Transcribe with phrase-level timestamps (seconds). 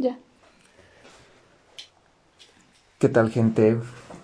[0.00, 0.18] Ya.
[2.98, 3.76] ¿Qué tal gente?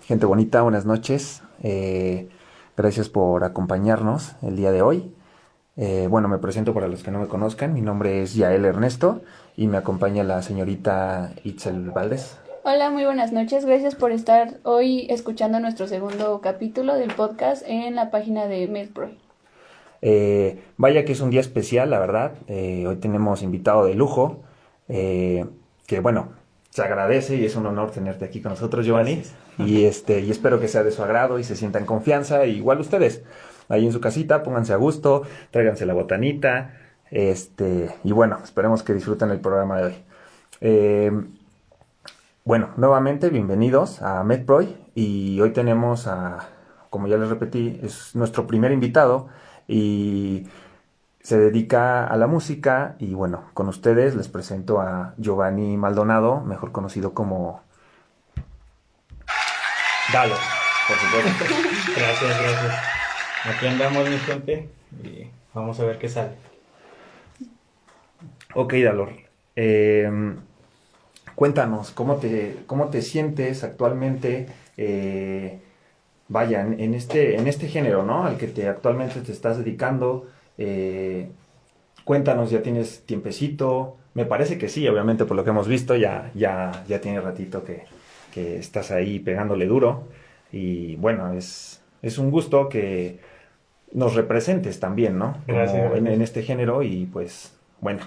[0.05, 1.43] Gente bonita, buenas noches.
[1.61, 2.29] Eh,
[2.75, 5.13] gracias por acompañarnos el día de hoy.
[5.75, 7.75] Eh, bueno, me presento para los que no me conozcan.
[7.75, 9.21] Mi nombre es Yael Ernesto
[9.55, 12.39] y me acompaña la señorita Itzel Valdés.
[12.63, 13.63] Hola, muy buenas noches.
[13.63, 19.11] Gracias por estar hoy escuchando nuestro segundo capítulo del podcast en la página de MedPro.
[20.01, 22.33] Eh, vaya que es un día especial, la verdad.
[22.47, 24.41] Eh, hoy tenemos invitado de lujo,
[24.89, 25.45] eh,
[25.87, 26.33] que bueno,
[26.69, 29.23] se agradece y es un honor tenerte aquí con nosotros, Giovanni.
[29.57, 32.45] Y este, y espero que sea de su agrado y se sientan confianza.
[32.45, 33.23] igual ustedes,
[33.69, 36.75] ahí en su casita, pónganse a gusto, tráiganse la botanita.
[37.09, 39.85] Este, y bueno, esperemos que disfruten el programa de
[40.61, 41.31] hoy.
[42.43, 46.49] bueno, nuevamente bienvenidos a MedProy y hoy tenemos a,
[46.89, 49.29] como ya les repetí, es nuestro primer invitado
[49.67, 50.47] y
[51.27, 56.71] se dedica a la música y bueno, con ustedes les presento a Giovanni Maldonado, mejor
[56.71, 57.63] conocido como
[60.13, 60.35] Dalo,
[60.87, 61.55] por supuesto.
[61.97, 62.81] gracias, gracias.
[63.43, 64.69] Aquí andamos mi gente
[65.03, 66.31] y vamos a ver qué sale.
[68.55, 69.11] Ok, Dalor.
[69.57, 70.37] Em,
[71.35, 74.47] cuéntanos, ¿cómo te, ¿cómo te sientes actualmente?
[74.77, 75.59] Eh,
[76.29, 78.23] vaya, en, este, en este género, ¿no?
[78.23, 80.27] Al que te actualmente te estás dedicando.
[80.57, 81.29] Eh,
[82.03, 83.97] cuéntanos, ¿ya tienes tiempecito?
[84.13, 87.63] Me parece que sí, obviamente por lo que hemos visto, ya, ya, ya tiene ratito
[87.63, 87.83] que,
[88.33, 90.07] que estás ahí pegándole duro.
[90.51, 93.19] Y bueno, es, es un gusto que
[93.91, 95.37] nos representes también, ¿no?
[95.47, 95.95] Gracias.
[95.95, 98.01] En, en, este género y pues, bueno,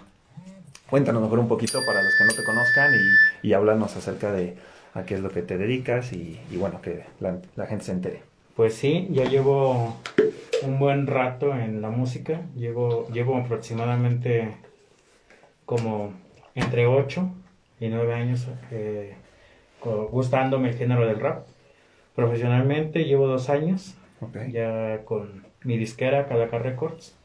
[0.88, 4.56] cuéntanos mejor un poquito para los que no te conozcan y, y háblanos acerca de,
[4.94, 8.22] a qué es lo que te dedicas y, bueno, que la, gente se entere.
[8.56, 9.96] Pues sí, ya llevo
[10.62, 14.52] un buen rato en la música, llevo, llevo aproximadamente
[15.64, 16.12] como
[16.54, 17.30] entre 8
[17.78, 19.14] y 9 años eh,
[20.10, 21.46] gustándome el género del rap.
[22.14, 23.94] Profesionalmente llevo dos años,
[24.50, 27.16] ya con mi disquera Calaca Records.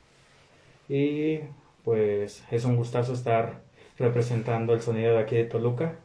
[0.87, 1.39] Y
[1.83, 3.61] pues es un gustazo estar
[3.97, 5.95] representando el sonido de aquí de Toluca,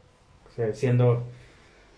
[0.72, 1.22] siendo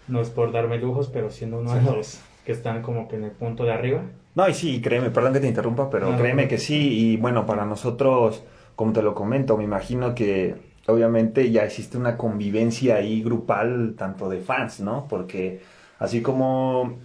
[0.09, 3.25] no es por darme lujos, pero siendo uno de los que están como que en
[3.25, 4.03] el punto de arriba.
[4.35, 7.67] No, y sí, créeme, perdón que te interrumpa, pero créeme que sí, y bueno, para
[7.67, 8.43] nosotros,
[8.77, 14.29] como te lo comento, me imagino que obviamente ya existe una convivencia ahí grupal, tanto
[14.29, 15.07] de fans, ¿no?
[15.09, 15.61] Porque
[15.99, 16.99] así como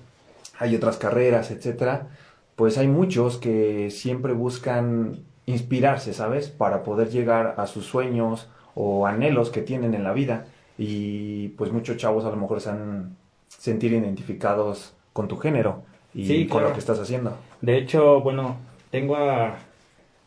[0.58, 2.08] hay otras carreras, etcétera,
[2.56, 6.50] pues hay muchos que siempre buscan inspirarse, ¿sabes?
[6.50, 10.46] Para poder llegar a sus sueños o anhelos que tienen en la vida
[10.78, 13.16] y pues muchos chavos a lo mejor se han
[13.48, 15.82] sentir identificados con tu género
[16.14, 17.36] y con lo que estás haciendo.
[17.62, 18.56] De hecho, bueno,
[18.92, 19.58] tengo a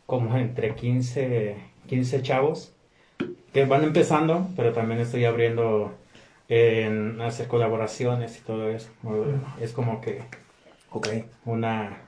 [0.04, 1.54] como entre 15,
[1.88, 2.72] 15 chavos
[3.52, 5.92] que van empezando, pero también estoy abriendo
[6.48, 8.88] en hacer colaboraciones y todo eso.
[9.60, 10.22] Es como que
[10.90, 11.24] okay.
[11.44, 11.98] una,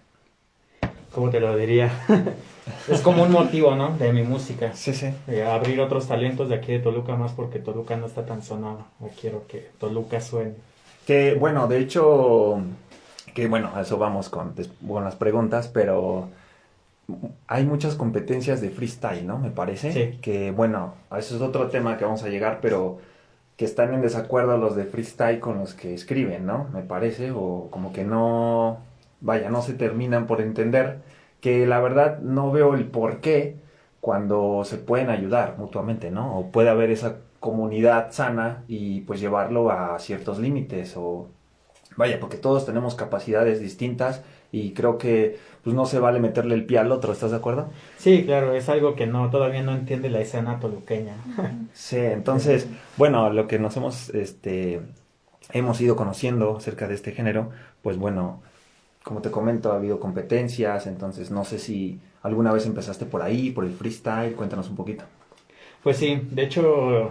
[1.13, 1.93] ¿cómo te lo diría?
[2.91, 3.97] es como un motivo, ¿no?
[3.97, 4.73] De mi música.
[4.75, 5.15] Sí, sí.
[5.41, 8.87] abrir otros talentos de aquí de Toluca más porque Toluca no está tan sonado.
[9.21, 10.72] quiero que Toluca suene.
[11.07, 12.63] Que bueno, de hecho,
[13.35, 14.55] que bueno, a eso vamos con,
[14.87, 16.29] con las preguntas, pero
[17.47, 19.39] hay muchas competencias de freestyle, ¿no?
[19.39, 19.93] Me parece.
[19.93, 20.19] Sí.
[20.21, 22.99] Que bueno, eso es otro tema que vamos a llegar, pero
[23.57, 26.69] que están en desacuerdo los de freestyle con los que escriben, ¿no?
[26.73, 28.79] Me parece, o como que no,
[29.21, 31.01] vaya, no se terminan por entender
[31.41, 33.57] que la verdad no veo el por qué
[34.01, 36.39] cuando se pueden ayudar mutuamente, ¿no?
[36.39, 41.27] O puede haber esa comunidad sana y pues llevarlo a ciertos límites o
[41.97, 44.23] vaya, porque todos tenemos capacidades distintas
[44.53, 47.69] y creo que pues no se vale meterle el pie al otro, ¿estás de acuerdo?
[47.99, 51.17] Sí, claro, es algo que no todavía no entiende la escena toluqueña.
[51.73, 54.81] sí, entonces, bueno, lo que nos hemos este
[55.53, 57.51] hemos ido conociendo acerca de este género,
[57.83, 58.41] pues bueno,
[59.03, 63.51] como te comento, ha habido competencias, entonces no sé si alguna vez empezaste por ahí,
[63.51, 65.03] por el freestyle, cuéntanos un poquito.
[65.83, 67.11] Pues sí, de hecho,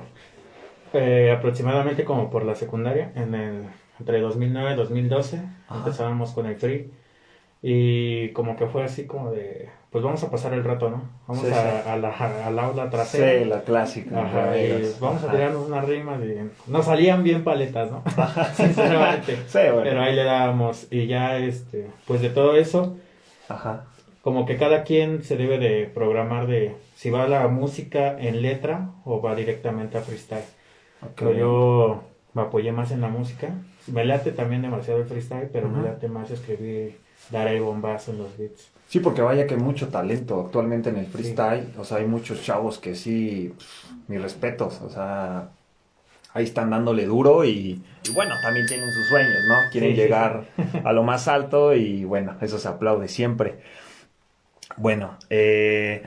[0.94, 3.64] eh, aproximadamente como por la secundaria, en el,
[4.00, 6.92] entre 2009 y 2012, empezábamos con el free.
[7.64, 11.04] Y como que fue así como de, pues vamos a pasar el rato, ¿no?
[11.28, 12.10] Vamos a, la,
[12.48, 13.40] al aula trasera.
[13.40, 14.16] Sí, la clásica.
[15.00, 18.04] vamos a tirarnos unas rimas y nos salían bien paletas, ¿no?
[18.56, 19.38] Sinceramente.
[19.48, 19.84] sí, bueno.
[19.84, 22.98] Pero ahí le dábamos y ya, este, pues de todo eso,
[23.48, 23.84] Ajá.
[24.22, 28.92] Como que cada quien se debe de programar de si va la música en letra
[29.06, 30.44] o va directamente a freestyle.
[31.16, 32.04] Pero yo
[32.34, 33.50] me apoyé más en la música.
[33.88, 37.00] Me late también demasiado el freestyle, pero me late más escribir
[37.32, 38.70] dar el bombazo en los beats.
[38.88, 41.68] Sí, porque vaya que hay mucho talento actualmente en el freestyle.
[41.78, 43.54] O sea, hay muchos chavos que sí,
[44.08, 44.82] mis respetos.
[44.82, 45.50] O sea,
[46.34, 49.70] ahí están dándole duro y, y bueno, también tienen sus sueños, ¿no?
[49.70, 50.46] Quieren Sí, sí, llegar
[50.84, 53.60] a lo más alto y bueno, eso se aplaude siempre.
[54.78, 56.04] Bueno, eh,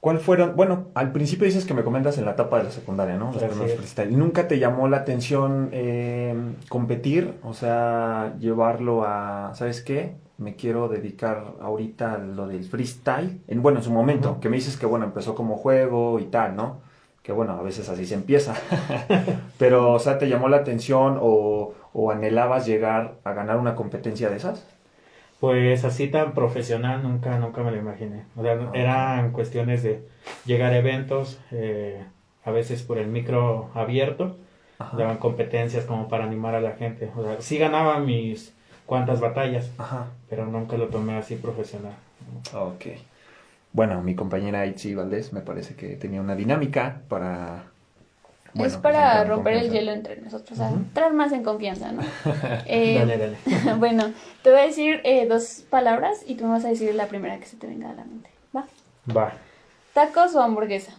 [0.00, 0.56] ¿cuál fueron?
[0.56, 3.32] Bueno, al principio dices que me comentas en la etapa de la secundaria, ¿no?
[3.32, 4.16] Los primeros freestyle.
[4.18, 6.34] ¿Nunca te llamó la atención eh,
[6.68, 7.34] competir?
[7.42, 10.16] O sea, llevarlo a, ¿sabes qué?
[10.38, 13.40] Me quiero dedicar ahorita a lo del freestyle.
[13.46, 16.56] En, bueno, en su momento, que me dices que bueno, empezó como juego y tal,
[16.56, 16.80] ¿no?
[17.22, 18.54] Que bueno, a veces así se empieza.
[19.58, 24.28] Pero, o sea, ¿te llamó la atención o, o anhelabas llegar a ganar una competencia
[24.28, 24.66] de esas?
[25.42, 28.26] Pues así tan profesional nunca, nunca me lo imaginé.
[28.36, 30.06] O sea, eran cuestiones de
[30.46, 32.00] llegar a eventos, eh,
[32.44, 34.36] a veces por el micro abierto,
[34.78, 34.96] Ajá.
[34.96, 37.10] daban competencias como para animar a la gente.
[37.16, 38.54] O sea, sí ganaba mis
[38.86, 40.06] cuantas batallas, Ajá.
[40.30, 41.94] pero nunca lo tomé así profesional.
[42.54, 42.84] Ok.
[43.72, 47.64] Bueno, mi compañera Itzi Valdés me parece que tenía una dinámica para...
[48.54, 50.76] bueno, es para romper el hielo entre nosotros, a Ujú.
[50.76, 52.02] entrar más en confianza, ¿no?
[52.66, 53.36] Eh, Dale, dale.
[53.78, 54.12] bueno,
[54.42, 57.38] te voy a decir eh, dos palabras y tú me vas a decir la primera
[57.38, 58.30] que se te venga a la mente.
[58.54, 58.66] ¿Va?
[59.06, 59.32] Va,
[59.94, 60.92] ¿Tacos o hamburguesa?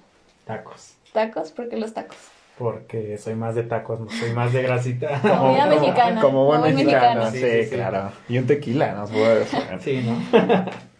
[0.46, 0.96] tacos.
[1.12, 2.18] Tacos, porque los tacos.
[2.58, 5.20] Porque soy más de tacos, no soy más de grasita.
[5.22, 7.32] Comida mexicana, Como buen como buen mexicano, mexicano.
[7.32, 7.76] sí, Sí, sí, sí.
[7.76, 8.12] claro.
[8.30, 9.08] Y un tequila, ¿no?
[9.08, 9.46] Puede.
[9.80, 10.18] Sí, ¿no?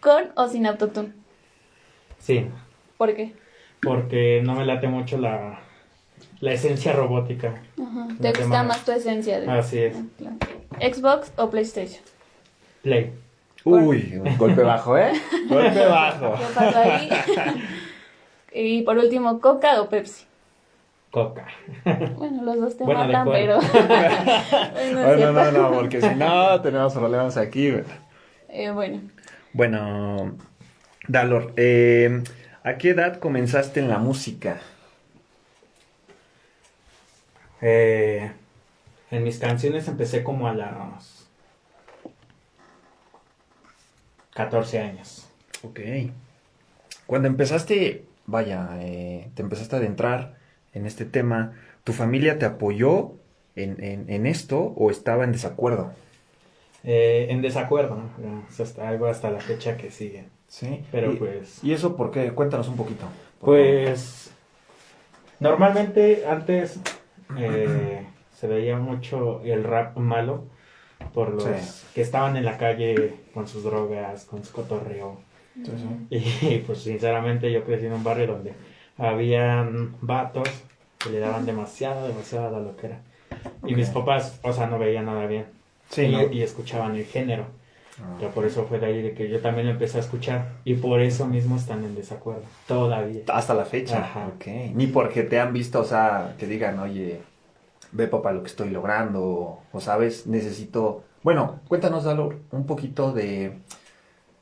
[0.00, 1.12] ¿Con o sin autotune?
[2.18, 2.48] Sí,
[2.96, 3.34] ¿Por qué?
[3.82, 5.60] porque no me late mucho la,
[6.44, 7.54] la esencia robótica.
[7.82, 8.08] Ajá.
[8.20, 9.40] ¿Te gusta más tu esencia?
[9.40, 9.96] de- Así es.
[10.24, 10.36] Ah.
[10.78, 12.02] ¿Xbox o PlayStation?
[12.82, 13.12] Play.
[13.64, 15.12] Uy, un golpe bajo, ¿eh?
[15.48, 16.34] Golpe bajo.
[16.36, 17.08] ¿Qué pasó ahí?
[18.52, 20.26] y por último, ¿Coca o Pepsi?
[21.10, 21.46] Coca.
[22.18, 23.58] Bueno, los dos te Bueno, matan, pero...
[24.92, 27.72] Bueno, no, no, porque si no, tenemos problemas aquí.
[28.50, 29.00] Eh, bueno,
[29.54, 30.36] Bueno,
[31.08, 32.22] Dalor, eh,
[32.64, 34.60] ¿a qué edad comenzaste en la música?
[37.66, 38.30] Eh,
[39.10, 41.26] en mis canciones empecé como a los
[44.34, 45.26] 14 años.
[45.62, 45.80] Ok.
[47.06, 50.34] Cuando empezaste, vaya, eh, te empezaste a adentrar
[50.72, 51.52] en este tema,
[51.84, 53.12] ¿tu familia te apoyó
[53.56, 55.92] en, en- en esto o estaba en desacuerdo?
[56.82, 58.44] Eh, en desacuerdo, ¿no?
[58.84, 60.24] Algo hasta la fecha que sigue.
[60.48, 60.84] Sí.
[60.92, 61.62] Pero ¿Y, pues...
[61.64, 62.30] ¿Y eso por qué?
[62.32, 63.06] Cuéntanos un poquito.
[63.40, 64.30] Pues
[65.40, 66.78] normalmente antes
[67.38, 70.44] eh, se veía mucho el rap malo
[71.12, 71.86] por los Sí.
[71.94, 75.20] que estaban en la calle con sus drogas, con su cotorreo.
[75.56, 75.70] Sí,
[76.10, 76.16] sí.
[76.50, 78.54] Y pues sinceramente yo crecí en un barrio donde
[78.98, 80.48] habían vatos
[80.98, 83.00] que le daban demasiado, demasiado a la loquera.
[83.66, 85.46] Y mis papás, o sea, no veían nada bien.
[85.90, 86.32] Sí, y, ¿no?
[86.32, 87.46] y escuchaban el género.
[88.00, 88.18] Ah.
[88.20, 90.52] Ya por eso fue de ahí de que yo también lo empecé a escuchar.
[90.64, 92.42] Y por eso mismo están en desacuerdo.
[92.66, 93.22] Todavía.
[93.28, 93.98] Hasta la fecha.
[93.98, 94.28] Ajá.
[94.34, 94.46] Ok.
[94.74, 97.20] Ni porque te han visto, o sea, que digan, oye,
[97.92, 101.04] ve papá lo que estoy logrando, o, o, sabes, necesito...
[101.22, 103.58] Bueno, cuéntanos, Dalor, un poquito de...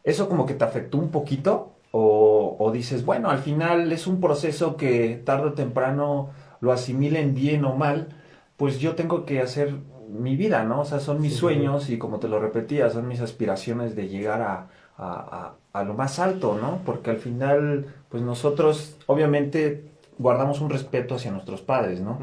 [0.05, 1.72] ¿Eso como que te afectó un poquito?
[1.93, 7.34] O, o dices, bueno, al final es un proceso que tarde o temprano lo asimilen
[7.34, 8.08] bien o mal,
[8.56, 9.75] pues yo tengo que hacer
[10.12, 10.81] mi vida, ¿no?
[10.81, 11.38] O sea, son mis Sí.
[11.41, 14.69] sueños y como te lo repetía, son mis aspiraciones de llegar a,
[14.99, 16.81] a, a- a lo más alto, ¿no?
[16.85, 19.85] Porque al final, pues nosotros obviamente
[20.19, 22.19] guardamos un respeto hacia nuestros padres, ¿no?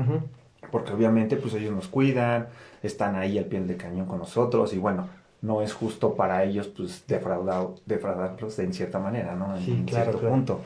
[0.71, 2.47] Porque obviamente pues ellos nos cuidan,
[2.83, 5.07] están ahí al pie del cañón con nosotros y bueno,
[5.41, 9.55] no es justo para ellos pues defraudar, defraudarlos de en cierta manera, ¿no?
[9.57, 10.35] En, Sí, en claro, cierto claro.
[10.35, 10.59] punto.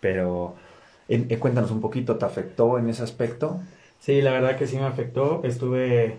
[0.00, 0.54] Pero
[1.08, 3.60] en- en- cuéntanos un poquito, ¿te afectó en ese aspecto?
[3.98, 5.40] Sí, la verdad que sí me afectó.
[5.42, 6.18] Estuve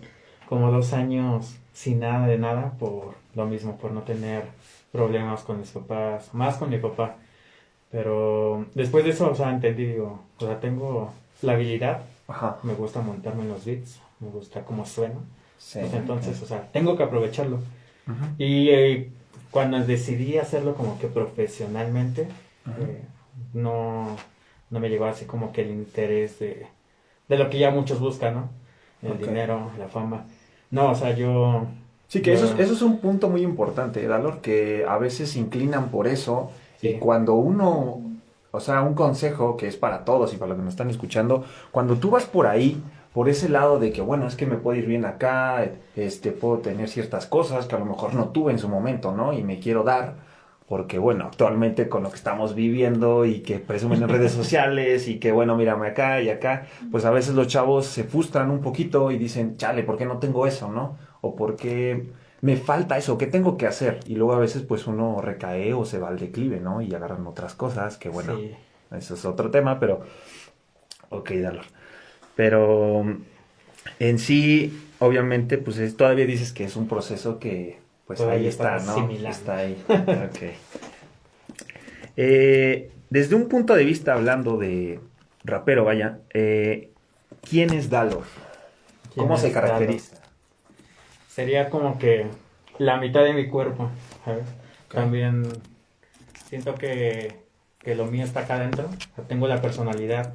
[0.51, 4.43] como dos años sin nada de nada por lo mismo, por no tener
[4.91, 7.15] problemas con mis papás, más con mi papá.
[7.89, 12.57] Pero después de eso, o sea, entendí, digo, o sea, tengo la habilidad, Ajá.
[12.63, 15.15] me gusta montarme en los beats, me gusta cómo suena.
[15.57, 15.79] Sí.
[15.79, 17.59] Pues entonces, o sea, tengo que aprovecharlo.
[18.37, 19.09] Y eh,
[19.51, 22.27] cuando decidí hacerlo como que profesionalmente,
[22.77, 23.01] eh,
[23.53, 24.17] no,
[24.69, 26.67] no me llegó así como que el interés de,
[27.29, 28.49] de lo que ya muchos buscan, ¿no?
[29.01, 30.25] El dinero, la fama.
[30.71, 31.65] No, o sea, yo...
[32.07, 35.39] Sí, que eso es, eso es un punto muy importante, Dalor, que a veces se
[35.39, 36.51] inclinan por eso
[36.81, 38.01] y cuando uno,
[38.51, 41.45] o sea, un consejo que es para todos y para los que nos están escuchando,
[41.71, 44.77] cuando tú vas por ahí, por ese lado de que, bueno, es que me puedo
[44.77, 48.59] ir bien acá, este, puedo tener ciertas cosas que a lo mejor no tuve en
[48.59, 49.33] su momento, ¿no?
[49.33, 50.15] Y me quiero dar,
[50.71, 55.19] porque, bueno, actualmente con lo que estamos viviendo y que presumen en redes sociales y
[55.19, 59.11] que, bueno, mírame acá y acá, pues a veces los chavos se frustran un poquito
[59.11, 60.97] y dicen, chale, ¿por qué no tengo eso, no?
[61.19, 62.05] O por qué
[62.39, 63.99] me falta eso, ¿qué tengo que hacer?
[64.07, 66.81] Y luego a veces pues uno recae o se va al declive, ¿no?
[66.81, 68.51] Y agarran otras cosas, que bueno, Sí.
[68.97, 69.99] eso es otro tema, pero...
[71.09, 71.65] Ok, Dalor.
[72.37, 73.03] Pero
[73.99, 77.80] en sí, obviamente, pues es- todavía dices que es un proceso que,
[78.11, 79.09] pues Todavía ahí está, ¿no?
[79.09, 79.83] Está ahí.
[79.89, 80.41] Ok.
[82.17, 84.99] Eh, desde un punto de vista hablando de
[85.43, 86.91] rapero, vaya, eh,
[87.47, 88.23] ¿quién es Dalor?
[89.13, 90.15] ¿Quién ¿Cómo se es caracteriza?
[90.15, 90.27] Dalo?
[91.29, 92.25] Sería como que
[92.77, 93.89] la mitad de mi cuerpo,
[94.25, 94.43] ¿sabes?
[94.89, 95.47] También
[96.47, 97.39] siento que,
[97.79, 98.85] que lo mío está acá adentro.
[98.87, 100.33] O sea, tengo la personalidad.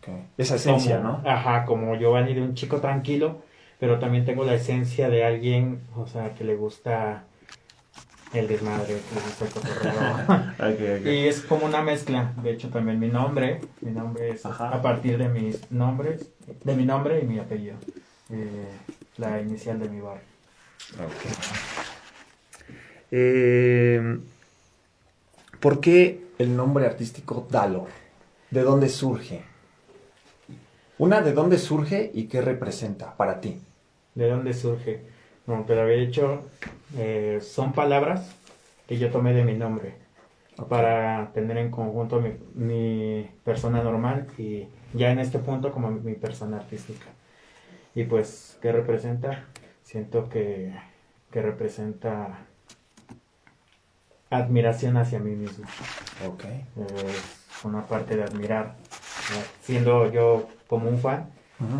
[0.00, 0.08] Ok.
[0.38, 1.28] Esa esencia, como- ¿no?
[1.30, 3.42] Ajá, como Giovanni de un chico tranquilo,
[3.80, 7.24] pero también tengo la esencia de alguien, o sea, que le gusta
[8.34, 11.10] el desmadre, que le gusta el cotorreo.
[11.10, 12.34] Y es como una mezcla.
[12.42, 14.68] De hecho, también mi nombre, mi nombre es Ajá.
[14.68, 16.30] a partir de mis nombres,
[16.62, 17.76] de mi nombre y mi apellido.
[18.28, 18.68] Eh,
[19.16, 20.22] la inicial de mi barrio.
[20.98, 21.32] Ok.
[23.10, 24.18] Eh,
[25.58, 27.88] ¿Por qué el nombre artístico Dalor?
[28.50, 29.42] ¿De dónde surge?
[30.98, 33.58] Una, ¿de dónde surge y qué representa para ti?
[34.20, 35.00] ¿De dónde surge?
[35.46, 36.42] Como te lo había dicho,
[36.98, 38.36] eh, son palabras
[38.86, 39.94] que yo tomé de mi nombre
[40.68, 46.12] para tener en conjunto mi, mi persona normal y ya en este punto como mi
[46.16, 47.06] persona artística.
[47.94, 49.46] Y pues, ¿qué representa?
[49.84, 50.74] Siento que,
[51.30, 52.40] que representa
[54.28, 55.64] admiración hacia mí mismo.
[56.28, 56.44] Ok.
[56.76, 58.76] Es una parte de admirar,
[59.32, 61.30] eh, siendo yo como un fan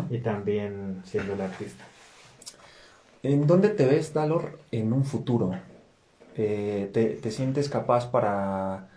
[0.09, 1.85] y también siendo el artista.
[3.23, 5.51] ¿En dónde te ves, Dalor, en un futuro?
[6.35, 8.87] Eh, te, te sientes capaz para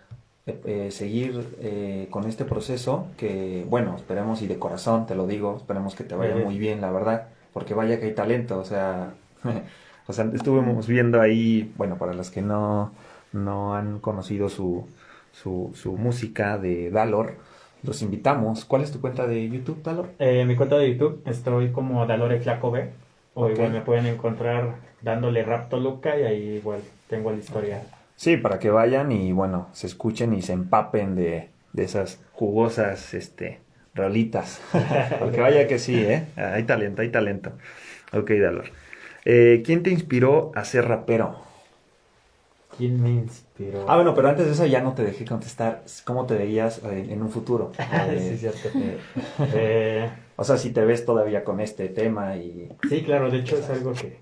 [0.47, 3.07] eh, eh, seguir eh, con este proceso?
[3.17, 6.81] Que, bueno, esperemos y de corazón te lo digo, esperemos que te vaya muy bien,
[6.81, 9.13] la verdad, porque vaya que hay talento, o sea,
[10.07, 12.91] o sea, estuvimos viendo ahí, bueno, para los que no,
[13.33, 14.87] no han conocido su,
[15.31, 17.37] su, su música de Dalor,
[17.81, 18.65] los invitamos.
[18.65, 20.09] ¿Cuál es tu cuenta de YouTube, Dalor?
[20.19, 22.89] Eh, mi cuenta de YouTube estoy como Dalore Flaco B.
[23.35, 27.81] O igual me pueden encontrar dándole Rap Toluca y ahí igual tengo el historial.
[28.15, 33.13] Sí, para que vayan y bueno, se escuchen y se empapen de, de esas jugosas
[33.13, 33.59] este,
[33.93, 34.61] rolitas.
[35.19, 36.25] Porque vaya que sí, ¿eh?
[36.37, 37.51] Hay talento, hay talento.
[38.13, 38.65] Ok, Dalor.
[39.25, 41.41] Eh, ¿Quién te inspiró a ser rapero?
[42.77, 43.85] ¿Quién me inspiró?
[43.87, 47.07] Ah, bueno, pero antes de eso ya no te dejé contestar cómo te veías eh,
[47.09, 47.71] en un futuro.
[48.07, 48.69] Eh, sí, cierto.
[49.53, 52.69] eh, o sea, si te ves todavía con este tema y...
[52.87, 54.19] sí, claro, de hecho es algo que,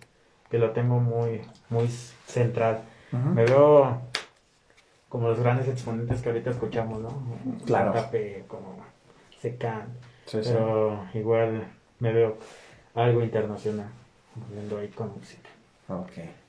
[0.50, 1.88] que lo tengo muy, muy
[2.27, 2.81] central.
[3.12, 4.01] Me veo
[5.10, 7.10] como los grandes exponentes que ahorita escuchamos, ¿no?
[7.65, 7.93] Claro.
[8.10, 8.77] Fe, como
[9.39, 9.88] Secan.
[10.25, 10.50] Sí, sí.
[10.51, 11.67] Pero igual
[12.00, 12.38] me veo
[12.95, 13.89] algo internacional,
[14.36, 15.50] volviendo ahí con música.
[15.89, 16.43] Ok.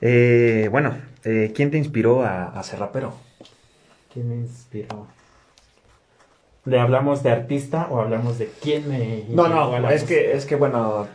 [0.00, 3.14] Eh, bueno, eh, ¿quién te inspiró a, a ser rapero?
[4.12, 5.06] ¿Quién me inspiró?
[6.64, 10.44] ¿Le hablamos de artista o hablamos de quién me No, no, la es que, es
[10.44, 11.06] que bueno,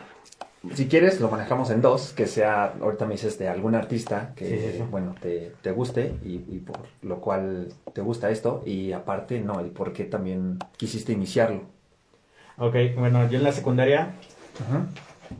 [0.74, 4.48] si quieres lo manejamos en dos, que sea, ahorita me dices de algún artista que,
[4.48, 4.84] Sí, sí, sí.
[4.90, 9.60] bueno, te, te guste y, y por lo cual te gusta esto y aparte, no,
[9.60, 11.62] el por qué también quisiste iniciarlo.
[12.56, 14.12] Ok, bueno, yo en la secundaria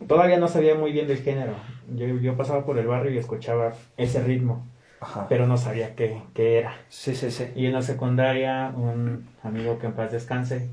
[0.09, 1.53] todavía no sabía muy bien del género.
[1.95, 4.67] Yo, yo pasaba por el barrio y escuchaba ese ritmo,
[5.01, 5.27] Ajá.
[5.29, 6.75] pero no sabía qué, qué era.
[6.89, 7.47] Sí, sí, sí.
[7.55, 10.69] Y en la secundaria, un amigo que en paz descanse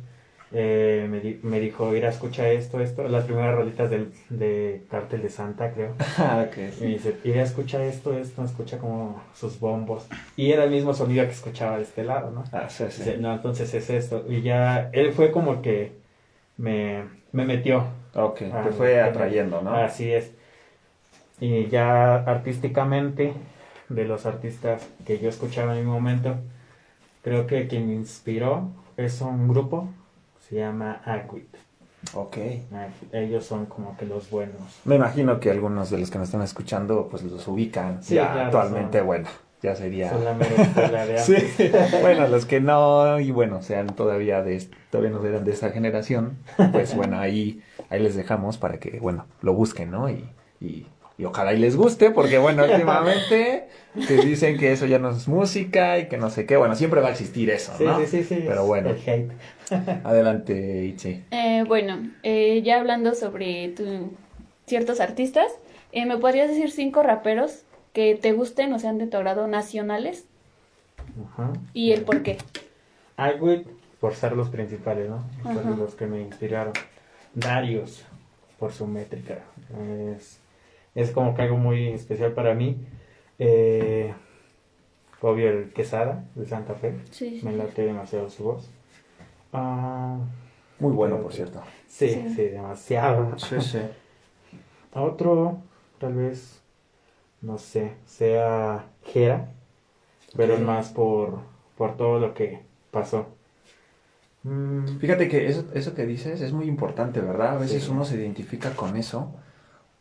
[0.53, 4.83] eh, me, di- me dijo: Ir a escuchar esto, esto, las primeras rolitas del, de
[4.91, 5.95] Cártel de Santa, creo.
[6.17, 6.57] Ah, ok.
[6.79, 10.07] Y me dice, ir a escuchar esto, esto, escucha como sus bombos.
[10.35, 12.43] Y era el mismo sonido que escuchaba de este lado, ¿no?
[12.51, 12.97] Ah, sí, sí.
[13.03, 14.25] Dice, no, entonces es esto.
[14.27, 16.00] Y ya, él fue como que
[16.61, 17.83] me, me metió.
[18.13, 19.73] Ok, te fue me- atrayendo, ¿no?
[19.73, 20.31] Así es.
[21.39, 23.33] Y ya artísticamente,
[23.89, 26.35] de los artistas que yo escuchaba en mi momento,
[27.23, 29.89] creo que quien me inspiró es un grupo,
[30.39, 31.47] se llama Aquit.
[32.13, 32.37] Ok.
[33.11, 34.81] Ellos son como que los buenos.
[34.85, 38.03] Me imagino que algunos de los que nos están escuchando pues los ubican.
[38.03, 39.29] Sí, ya claro, actualmente, son- bueno,
[39.61, 40.09] ya sería...
[40.09, 41.35] Son la mera escuela de Sí,
[42.01, 46.37] bueno, los que no, y bueno, sean todavía de, todavía no eran de esa generación,
[46.71, 50.09] pues bueno, ahí, ahí les dejamos para que, bueno, lo busquen, ¿no?
[50.09, 50.25] Y,
[50.59, 50.85] y,
[51.17, 53.67] y ojalá y les guste, porque bueno, últimamente
[54.07, 57.01] te dicen que eso ya no es música y que no sé qué, bueno, siempre
[57.01, 57.99] va a existir eso, Sí, ¿no?
[57.99, 58.43] sí, sí, sí.
[58.47, 59.31] Pero bueno, El hate.
[60.03, 61.21] adelante, Itzi.
[61.31, 64.11] Eh, bueno, eh, ya hablando sobre tu-
[64.65, 65.51] ciertos artistas,
[65.91, 70.25] eh, ¿me podrías decir cinco raperos que te gusten o sean de tu agrado nacionales?
[71.33, 71.53] Ajá.
[71.73, 72.37] Y el por qué.
[73.17, 73.67] Alwit,
[73.99, 75.23] por ser los principales, ¿no?
[75.43, 76.73] Fueron los que me inspiraron.
[77.33, 78.05] Darius,
[78.59, 79.39] por su métrica.
[80.15, 80.39] Es,
[80.95, 82.77] es como que algo muy especial para mí.
[83.39, 84.13] Eh,
[85.21, 86.95] obvio, el Quesada, de Santa Fe.
[87.11, 88.69] Sí, Me late demasiado su voz.
[89.53, 90.17] Ah,
[90.79, 91.61] Muy bueno, Creo por cierto.
[91.87, 92.33] Sí, Sí.
[92.35, 93.37] sí, demasiado.
[93.37, 93.79] Sí, sí.
[94.93, 95.57] Otro,
[95.99, 96.60] tal vez,
[97.41, 99.53] no sé, sea Jera,
[100.35, 101.39] pero es más por,
[101.77, 103.27] por todo lo que pasó.
[104.43, 107.55] Mm, Fíjate que eso, eso que dices es muy importante, ¿verdad?
[107.55, 107.91] A veces Sí.
[107.91, 109.35] uno se identifica con eso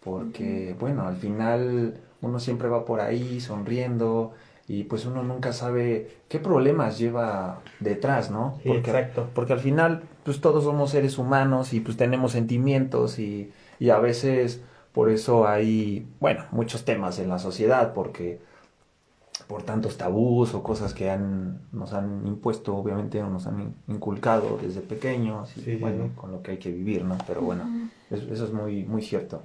[0.01, 4.33] porque, bueno, al final uno siempre va por ahí sonriendo
[4.69, 8.61] y pues uno nunca sabe qué problemas lleva detrás, ¿no?
[8.63, 9.31] Sí, Porque, exacto.
[9.35, 13.99] porque al final pues todos somos seres humanos y pues tenemos sentimientos y, y a
[13.99, 18.41] veces por eso hay, bueno, muchos temas en la sociedad porque
[19.49, 23.75] por tantos tabús o cosas que han, nos han impuesto, obviamente, o nos han in-
[23.89, 26.11] inculcado desde pequeños, y Sí, bueno, sí.
[26.17, 27.17] con lo que hay que vivir, ¿no?
[27.27, 27.65] Pero bueno,
[28.11, 29.43] eso, eso es muy, muy cierto.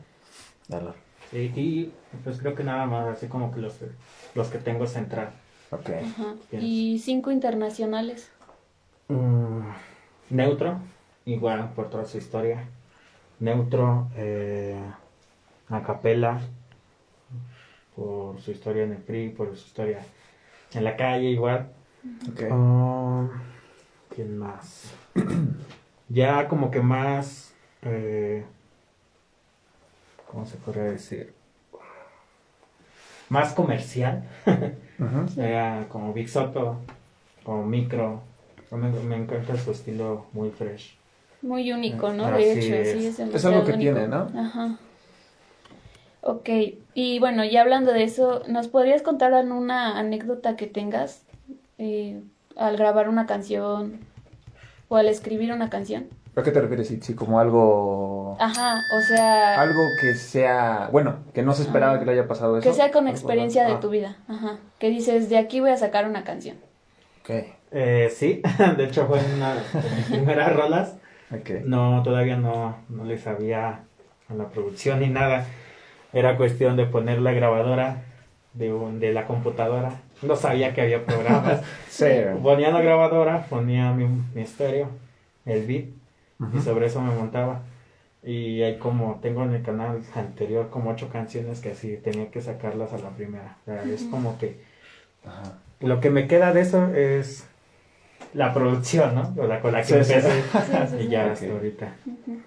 [1.31, 1.91] Sí, y
[2.23, 3.73] pues creo que nada más, así como que los,
[4.35, 5.29] los que tengo central.
[5.71, 5.89] Ok.
[5.89, 6.35] Ajá.
[6.61, 8.29] Y cinco internacionales.
[9.07, 9.61] Mm,
[10.29, 10.79] Neutro,
[11.25, 12.67] igual por toda su historia.
[13.39, 14.79] Neutro, eh,
[15.69, 16.39] Acapela,
[17.95, 19.99] por su historia en el PRI, por su historia
[20.73, 21.69] en la calle, igual.
[22.29, 22.41] Ok.
[22.51, 23.27] Ah,
[24.13, 24.91] ¿Quién más?
[26.09, 27.53] ya como que más...
[27.83, 28.43] eh,
[30.31, 31.33] ¿Cómo se podría decir?
[33.29, 34.23] Más comercial.
[35.37, 36.77] Era como Big Soto,
[37.43, 38.21] como Micro.
[38.71, 40.97] Me, me encanta su estilo muy fresh.
[41.41, 42.25] Muy único, ¿no?
[42.25, 42.91] Así De hecho, es.
[42.91, 43.93] sí, es Es algo que único.
[43.93, 44.27] tiene, ¿no?
[44.37, 44.77] Ajá.
[46.27, 46.49] Ok,
[46.95, 51.21] y bueno, ya hablando de eso, ¿nos podrías contar una anécdota que tengas
[51.77, 52.19] eh,
[52.57, 53.99] al grabar una canción
[54.87, 56.07] o al escribir una canción?
[56.35, 56.87] ¿A qué te refieres?
[56.87, 58.37] Sí, sí, como algo...
[58.39, 60.89] Ajá, o sea, Algo que sea...
[60.91, 61.99] Bueno, que no se esperaba Ah.
[61.99, 62.67] que le haya pasado eso.
[62.67, 64.17] que sea con experiencia de ah, tu vida.
[64.27, 66.57] Ajá, que dices, de aquí voy a sacar una canción.
[67.21, 67.29] Ok,
[67.71, 68.41] Eh, sí,
[68.77, 69.61] de hecho fue una de
[69.95, 70.95] mis primeras rolas.
[71.31, 71.63] ok.
[71.65, 73.83] No, todavía no, no le sabía
[74.27, 75.45] a la producción ni nada.
[76.15, 78.01] Era cuestión de poner la grabadora
[78.53, 79.91] de, un- de la computadora.
[80.23, 81.61] No sabía que había programas.
[81.89, 82.07] Sí.
[82.43, 84.89] Ponía la grabadora, ponía mi, mi estéreo,
[85.45, 85.85] el beat,
[86.53, 87.61] y sobre eso me montaba.
[88.21, 92.41] Y hay como, tengo en el canal anterior como ocho canciones que así tenía que
[92.41, 93.55] sacarlas a la primera.
[93.61, 94.59] O sea, Es como que
[95.25, 95.53] Ajá.
[95.79, 97.47] lo que me queda de eso es
[98.33, 99.33] la producción, ¿no?
[99.37, 100.13] O la con la que Sí, sí.
[100.15, 100.31] empecé.
[100.89, 101.07] sí, y sí.
[101.07, 101.93] ya hasta ahorita.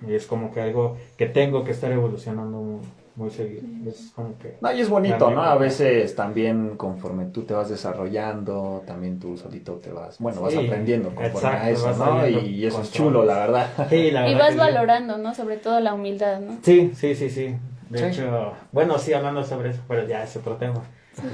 [0.07, 2.81] Y es como que algo que tengo que estar evolucionando
[3.19, 3.65] muy, seguido.
[3.87, 4.59] Es como que...
[4.61, 5.43] No, y es bonito, ¿no?
[5.43, 10.53] A veces también conforme tú te vas desarrollando, también tú solito te vas, bueno, vas
[10.53, 12.27] Sí, aprendiendo conforme exacto, a eso, vas ¿no?
[12.29, 13.89] Y eso es chulo, la verdad.
[13.91, 14.61] Sí, la Y verdad vas que sí.
[14.61, 15.35] valorando, ¿no?
[15.35, 16.59] Sobre todo la humildad, ¿no?
[16.63, 17.57] Sí, sí, sí, sí.
[17.89, 18.07] De Sí.
[18.07, 20.85] hecho, bueno, sí, hablando sobre eso, pero ya es otro tema.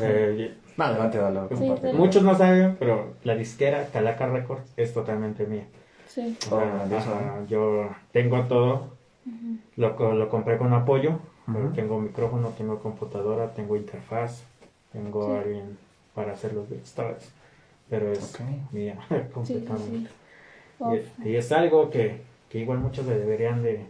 [0.00, 1.86] Eh, No, adelante, dale, Sí, comparte.
[1.86, 1.98] dale.
[1.98, 5.68] muchos no saben, pero la disquera Calaca Records es totalmente mía.
[6.06, 6.38] Sí.
[6.50, 8.98] Oh, ajá, yo tengo todo,
[9.76, 14.42] lo, co- lo compré con apoyo, pero tengo micrófono, tengo computadora, tengo interfaz,
[14.92, 15.32] tengo Sí.
[15.44, 15.78] alguien
[16.14, 17.30] para hacer los beats, ¿sabes?
[17.90, 18.34] Pero es
[18.72, 18.98] mía
[19.34, 20.10] completamente.
[20.78, 20.84] sí.
[21.24, 23.86] Y, y es algo que, que igual muchos le deberían de,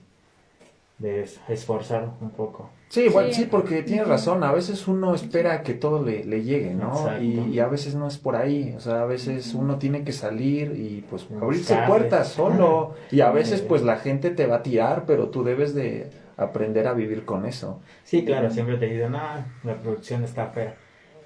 [0.99, 2.71] de es- esforzar un poco.
[2.89, 3.43] Sí, bueno, Sí.
[3.43, 6.93] sí, porque tienes razón, a veces uno espera que todo le, le llegue, ¿no?
[7.21, 10.13] Y, y a veces no es por ahí, o sea, a veces uno tiene que
[10.13, 14.63] salir y pues abrirse puertas solo, y a veces pues la gente te va a
[14.63, 17.81] tirar, pero tú debes de aprender a vivir con eso.
[18.05, 20.75] Sí, claro, siempre te dicen, ah, la producción está fea.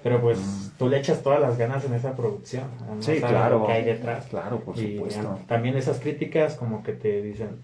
[0.01, 2.63] Pero pues tú le echas todas las ganas en esa producción.
[2.87, 3.01] No Mm.
[3.01, 3.59] Sí, claro.
[3.59, 4.27] lo que hay detrás.
[4.27, 5.37] Claro, por y supuesto.
[5.41, 7.57] ah, también esas críticas como que te dicen,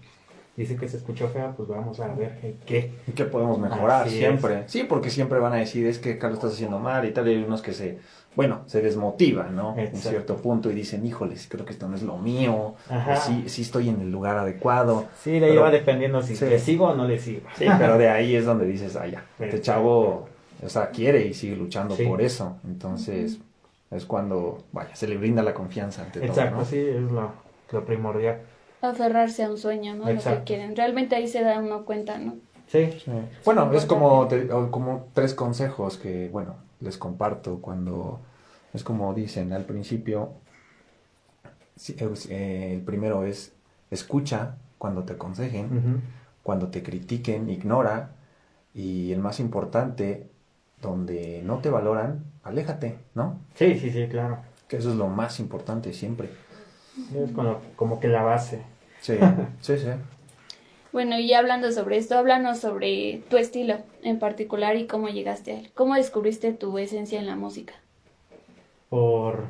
[0.54, 2.92] dice que se escuchó fea, pues vamos a ver qué- qué.
[3.06, 4.64] ¿Y qué podemos mejorar Así siempre?
[4.68, 7.30] Sí, porque siempre van a decir, es que Carlos estás haciendo mal y tal, y
[7.36, 7.98] hay unos que se,
[8.36, 9.72] bueno, se desmotivan, ¿no?
[9.72, 10.08] En Exacto.
[10.10, 13.16] cierto punto y dicen, híjoles, creo que esto no es lo mío, Ajá.
[13.16, 15.06] sí, sí estoy en el lugar adecuado.
[15.22, 16.44] Sí, le Pero- iba dependiendo si Sí.
[16.44, 17.48] le sigo o no le sigo.
[17.56, 20.28] Sí, pero de ahí es donde dices, ah, ya, este chavo,
[20.62, 22.04] o sea, quiere y sigue luchando Sí.
[22.04, 22.58] por eso.
[22.66, 23.38] Entonces,
[23.90, 26.64] es cuando, vaya, se le brinda la confianza ante Exacto, todo, ¿no?
[26.66, 27.32] sí, es lo,
[27.72, 28.40] lo primordial.
[28.82, 30.10] Aferrarse a un sueño, ¿no?
[30.10, 30.76] Lo que quieren.
[30.76, 32.34] Realmente ahí se da uno cuenta, ¿no?
[32.66, 33.10] Sí, Sí.
[33.44, 38.20] Bueno, es como, te- o como tres consejos que, bueno, les comparto cuando,
[38.72, 40.32] es como dicen al principio,
[41.76, 43.52] sí, es, eh, el primero es,
[43.90, 46.02] escucha cuando te aconsejen,
[46.42, 48.10] cuando te critiquen, ignora,
[48.74, 50.28] y el más importante,
[50.82, 53.40] donde no te valoran, aléjate, ¿no?
[53.54, 54.38] sí, sí, sí, claro.
[54.68, 56.28] Que eso es lo más importante siempre.
[57.14, 58.62] Es como, como que la base.
[59.00, 59.14] Sí,
[59.60, 59.88] sí, sí.
[60.92, 65.58] Bueno, y hablando sobre esto, háblanos sobre tu estilo en particular y cómo llegaste a
[65.60, 65.70] él.
[65.74, 67.74] ¿Cómo descubriste tu esencia en la música?
[68.88, 69.44] por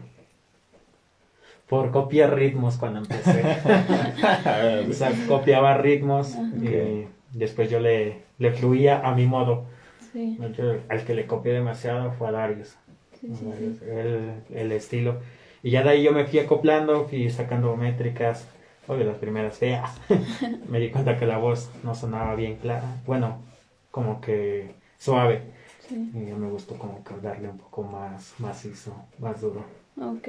[1.68, 3.42] por copiar ritmos cuando empecé.
[4.88, 9.64] o sea, copiaba ritmos y después yo le, le fluía a mi modo.
[10.12, 10.38] Sí.
[10.56, 12.76] Yo, al que le copié demasiado fue a Darius.
[13.20, 15.16] Sí, sí, Darius, El, el estilo.
[15.64, 18.46] Y ya de ahí yo me fui acoplando, fui sacando métricas,
[18.88, 19.90] obvio las primeras feas.
[20.68, 22.96] me di cuenta que la voz no sonaba bien clara.
[23.06, 23.38] Bueno,
[23.90, 25.42] como que suave.
[25.88, 25.94] sí.
[25.94, 29.64] Y me gustó como que darle un poco más macizo, más duro.
[30.00, 30.28] Ok.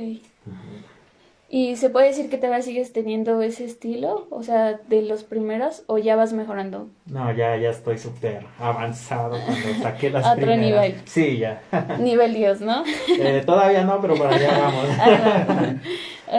[1.49, 4.27] ¿Y se puede decir que todavía sigues teniendo ese estilo?
[4.31, 6.89] O sea, de los primeros, o ya vas mejorando?
[7.05, 10.65] No, ya, ya estoy súper avanzado cuando saqué las A otro primeras.
[10.65, 11.01] nivel.
[11.05, 11.61] Sí, ya.
[11.99, 12.83] Nivel Dios, ¿no?
[13.17, 14.89] Eh, todavía no, pero para allá vamos.
[14.99, 15.75] Ajá.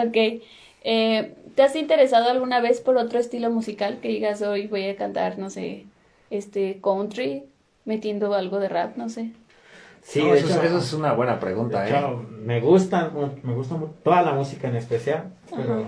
[0.05, 0.17] ok.
[0.83, 4.95] Eh, ¿Te has interesado alguna vez por otro estilo musical que digas hoy voy a
[4.95, 5.85] cantar, no sé,
[6.29, 7.43] este country,
[7.85, 9.31] metiendo algo de rap, no sé?
[10.01, 11.89] Sí, No, de eso, hecho, es, eso es una buena pregunta, ¿eh?
[11.91, 13.11] hecho, me gusta,
[13.43, 15.83] me gusta toda la música en especial, pero Ajá.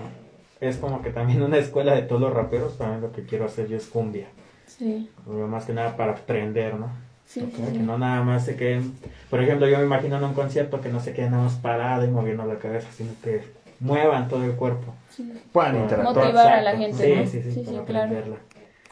[0.60, 3.68] es como que también una escuela de todos los raperos, también lo que quiero hacer
[3.68, 4.26] yo es cumbia.
[4.66, 6.90] Sí, Pero Más que nada para aprender, ¿no?
[7.26, 8.94] sí, Que no nada más se queden,
[9.30, 12.04] por ejemplo, yo me imagino en un concierto que no se queden nada más parado
[12.04, 13.42] y moviendo la cabeza, sino que
[13.82, 14.94] muevan todo el cuerpo.
[15.10, 15.32] sí.
[15.52, 16.14] Puedan interactuar.
[16.26, 16.98] Motivar a la Exacto.
[16.98, 17.42] gente, Sí, ¿no?
[17.44, 18.14] sí, sí, Sí, claro.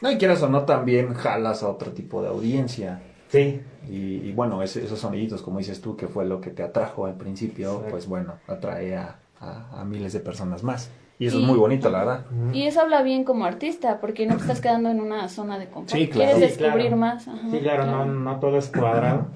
[0.01, 3.01] No, y quieras o no, también jalas a otro tipo de audiencia.
[3.29, 6.61] Sí, Y, y bueno, ese- esos soniditos, como dices tú, que fue lo que te
[6.63, 7.89] atrajo al principio, Exacto.
[7.91, 10.91] pues bueno, atrae a, a- a miles de personas más.
[11.17, 12.25] Y eso Y- es muy bonito, la verdad.
[12.53, 15.65] Y eso habla bien como artista, porque no te estás quedando en una zona de
[15.67, 15.89] confort.
[15.99, 16.31] Sí, claro.
[16.33, 16.97] Quieres Sí, descubrir claro.
[16.97, 17.27] más.
[17.27, 19.27] Ajá, Sí, claro, No, no todo es cuadrado.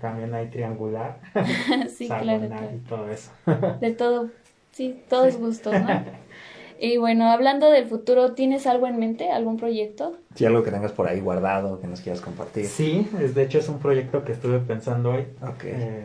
[0.00, 1.20] También hay triangular,
[1.96, 2.46] sí, claro.
[2.74, 3.30] y todo eso.
[3.80, 4.30] De todo,
[4.74, 5.88] sí, todos gustos, ¿no?
[6.78, 9.30] Y bueno, hablando del futuro, ¿tienes algo en mente?
[9.30, 10.18] ¿Algún proyecto?
[10.34, 12.66] Si algo que tengas por ahí guardado, que nos quieras compartir.
[12.66, 15.26] Sí, es, de hecho es un proyecto que estuve pensando hoy.
[15.40, 15.64] Ok.
[15.64, 16.04] eh,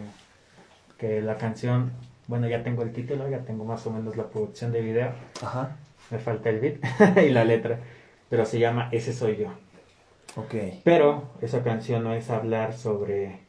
[0.98, 1.92] que la canción,
[2.28, 5.12] bueno, ya tengo el título, ya tengo más o menos la producción de video.
[5.42, 5.76] Ajá.
[6.12, 6.78] Me falta el beat
[7.26, 7.80] y la letra.
[8.30, 9.48] Pero se llama Ese soy yo.
[10.36, 10.54] Ok.
[10.84, 13.40] Pero esa canción no es hablar sobre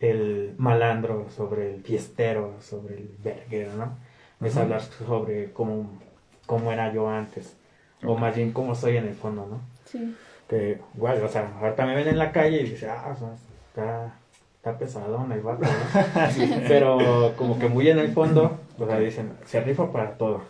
[0.00, 3.96] el malandro, sobre el fiestero, sobre el verguero, ¿no?
[4.44, 4.60] Es Ujú.
[4.62, 5.98] hablar sobre cómo,
[6.46, 7.56] cómo era yo antes.
[8.04, 9.60] O más bien cómo soy en el fondo, ¿no?
[9.86, 10.14] Sí.
[10.48, 13.34] Que, igual, o sea, ahorita me ven en la calle y dice, ah, o sea,
[13.68, 14.14] está,
[14.56, 15.68] está pesadón el vato, ¿no?
[16.68, 20.42] Pero como que muy en el fondo, o sea, dicen, se rifa para todo.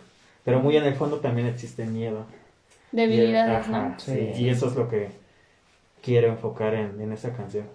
[0.43, 2.25] Pero muy en el fondo también existe miedo.
[2.91, 3.77] Debilidades, Y- ¿no?
[3.77, 4.31] ajá, sí.
[4.35, 4.43] Sí.
[4.43, 5.09] Y eso es lo que
[6.01, 7.67] quiero enfocar en, en esa canción.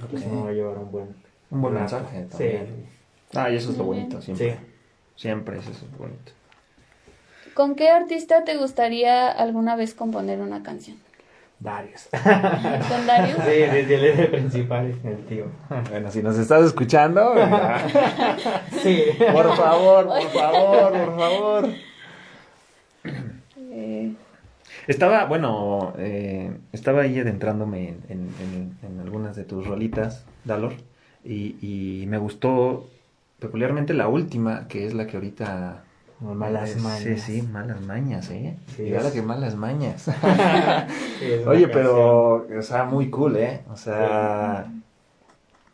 [0.00, 0.22] Porque Ok.
[0.22, 1.14] si no va a llevar un buen,
[1.50, 2.86] Un buen mensaje Sí, también.
[3.34, 4.52] Ah, y eso es lo bonito, siempre.
[4.52, 4.56] sí.
[5.18, 6.32] Siempre es eso es bonito.
[7.54, 10.96] ¿Con qué artista te gustaría alguna vez componer una canción?
[11.60, 12.08] Varios.
[12.12, 13.36] ¿Con Darius?
[13.38, 15.46] Sí, desde el eje principal, el tío.
[15.90, 17.34] Bueno, si nos estás escuchando,
[18.82, 19.02] Sí.
[19.32, 21.68] por favor, por favor, por favor.
[23.56, 24.12] Eh,
[24.86, 30.74] Estaba, bueno, eh, estaba ahí adentrándome en, en- en- en algunas de tus rolitas, Dalor,
[31.24, 32.88] y, y me gustó
[33.38, 35.84] peculiarmente la última, que es la que ahorita...
[36.20, 37.22] Malas eh, mañas.
[37.22, 38.56] Sí, sí, malas mañas, ¿eh?
[38.76, 40.08] Sí, es- que malas mañas.
[41.18, 41.72] Sí, Oye, canción.
[41.72, 43.60] pero, o sea, muy cool, ¿eh?
[43.70, 44.66] O sea,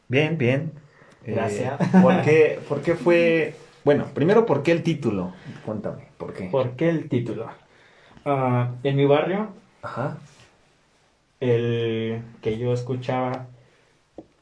[0.09, 0.73] bien, bien.
[1.27, 1.81] Eh, Gracias.
[2.03, 3.55] ¿por, qué, ¿Por qué fue...?
[3.85, 5.33] Bueno, primero, ¿por qué el título?
[5.67, 6.49] Cuéntame, ¿por qué?
[6.51, 7.49] ¿Por qué el título?
[8.25, 9.49] Ah, en mi barrio,
[9.83, 10.17] Ajá.
[11.41, 13.47] el que yo escuchaba,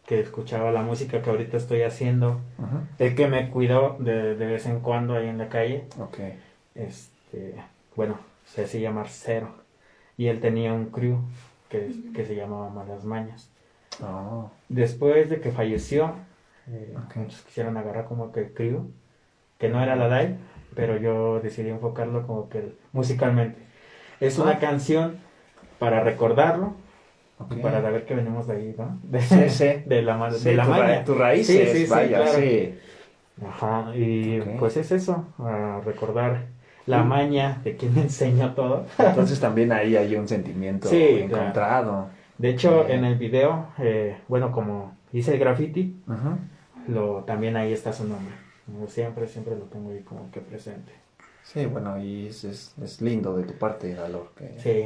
[0.06, 2.82] que escuchaba la música que ahorita estoy haciendo, Ajá.
[2.98, 5.84] el que me cuidó de, de vez en cuando ahí en la calle,
[6.74, 7.54] este,
[7.96, 9.48] bueno, se hacía llamar Cero.
[10.16, 11.18] Y él tenía un crew
[11.68, 13.48] que, que se llamaba Malas Mañas.
[14.02, 16.14] Oh, Después de que falleció,
[16.68, 17.16] eh, Ok.
[17.16, 18.90] muchos quisieron agarrar como que el crew,
[19.58, 20.36] que no era la DAI,
[20.74, 23.58] pero yo decidí enfocarlo como que musicalmente.
[24.20, 24.58] Es una Ah.
[24.58, 25.18] canción
[25.78, 26.74] para recordarlo
[27.62, 28.98] para saber que venimos de ahí, ¿no?
[29.02, 29.82] De, Sí, sí.
[29.86, 30.50] de la, Sí,
[31.04, 32.32] tu ra- raíces, Sí, sí, vaya, claro.
[32.38, 32.74] sí.
[33.46, 36.46] Ajá, y pues es eso, a recordar
[36.86, 37.08] la Mm.
[37.08, 38.86] maña de quien enseñó todo.
[38.98, 42.08] Entonces también ahí hay un sentimiento Sí, encontrado.
[42.38, 46.02] De hecho, en el video, eh, bueno, como hice el graffiti,
[46.88, 48.34] lo, también ahí está su nombre.
[48.88, 50.92] Siempre, siempre lo tengo ahí como que presente.
[51.42, 54.32] Sí, bueno, y es, es, es lindo de tu parte, Valor.
[54.36, 54.84] Que, Sí,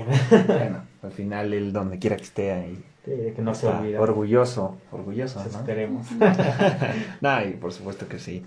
[0.53, 2.85] Bueno, al final él donde quiera que esté ahí.
[3.05, 4.01] sí, que no se olvida.
[4.01, 5.61] Orgulloso, orgulloso, Nos ¿no?
[5.61, 6.07] esperemos.
[7.21, 8.45] Nah, y por supuesto que sí.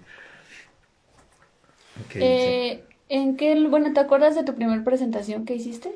[2.07, 2.55] ¿Qué dice?
[2.59, 5.91] eh, ¿En qué, bueno, te acuerdas de tu primer presentación que hiciste?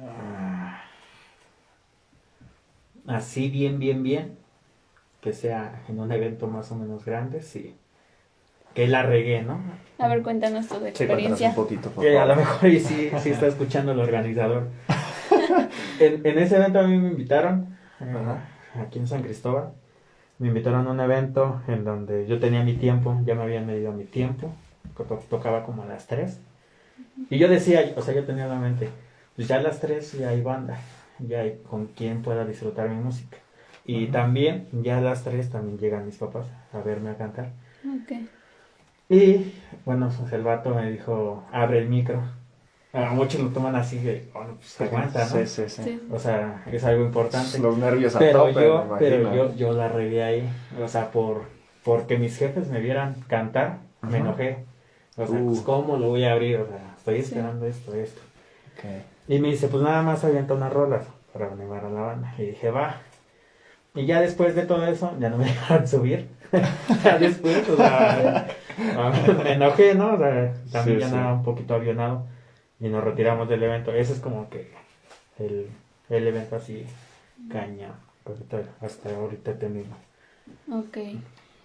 [0.00, 0.82] Ah,
[3.06, 4.38] Así bien, bien, bien.
[5.20, 7.76] Que sea en un evento más o menos grande, sí.
[8.74, 9.60] Que la regué, ¿no?
[9.98, 11.48] A ver, cuéntanos tu Sí, experiencia.
[11.50, 14.68] un poquito, por Que a lo mejor y sí, sí está escuchando el organizador.
[16.00, 19.72] en, en ese evento a mí me invitaron, eh, aquí en San Cristóbal.
[20.38, 23.92] Me invitaron a un evento en donde yo tenía mi tiempo, ya me habían medido
[23.92, 24.50] mi tiempo,
[24.96, 26.40] que to- tocaba como a las 3.
[27.28, 28.88] Y yo decía, o sea, yo tenía en la mente,
[29.36, 30.78] pues ya a las 3 ya hay banda,
[31.18, 33.36] ya hay con quien pueda disfrutar mi música.
[33.84, 37.50] Y también, ya a las 3 también llegan mis papás a verme a cantar.
[37.84, 38.12] Ok.
[39.10, 39.52] Y
[39.84, 42.22] bueno, pues el vato me dijo, abre el micro.
[42.92, 45.26] A muchos lo toman así de, oh, no, pues aguanta, ¿no?
[45.26, 45.82] Sí, sí, sí.
[45.84, 46.02] Sí.
[46.10, 47.58] O sea, es algo importante.
[47.58, 50.48] Los nervios a Pero tope, yo, me pero yo, yo la regué ahí.
[50.82, 51.42] O sea, por
[51.84, 54.64] porque mis jefes me vieran cantar, me enojé.
[55.16, 55.46] O sea, Uh.
[55.48, 56.56] pues, ¿cómo lo voy a abrir?
[56.60, 57.22] O sea, estoy Sí.
[57.28, 58.20] esperando esto, esto.
[58.76, 58.84] Ok.
[59.28, 62.34] Y me dice, pues nada más avienta unas rolas para animar a la banda.
[62.38, 62.96] Y dije, va.
[63.94, 66.28] Y ya después de todo eso, ya no me dejaron subir.
[67.20, 68.46] después, o sea,
[69.44, 70.14] me enojé, ¿no?
[70.14, 71.14] O sea, también Sí, ya sí.
[71.14, 72.26] andaba un poquito avionado
[72.80, 73.92] y nos retiramos del evento.
[73.92, 74.70] Ese es como que
[75.38, 75.68] el,
[76.08, 76.84] el evento así,
[77.50, 77.92] caña.
[78.80, 79.88] hasta ahorita tenido.
[80.70, 80.98] Ok.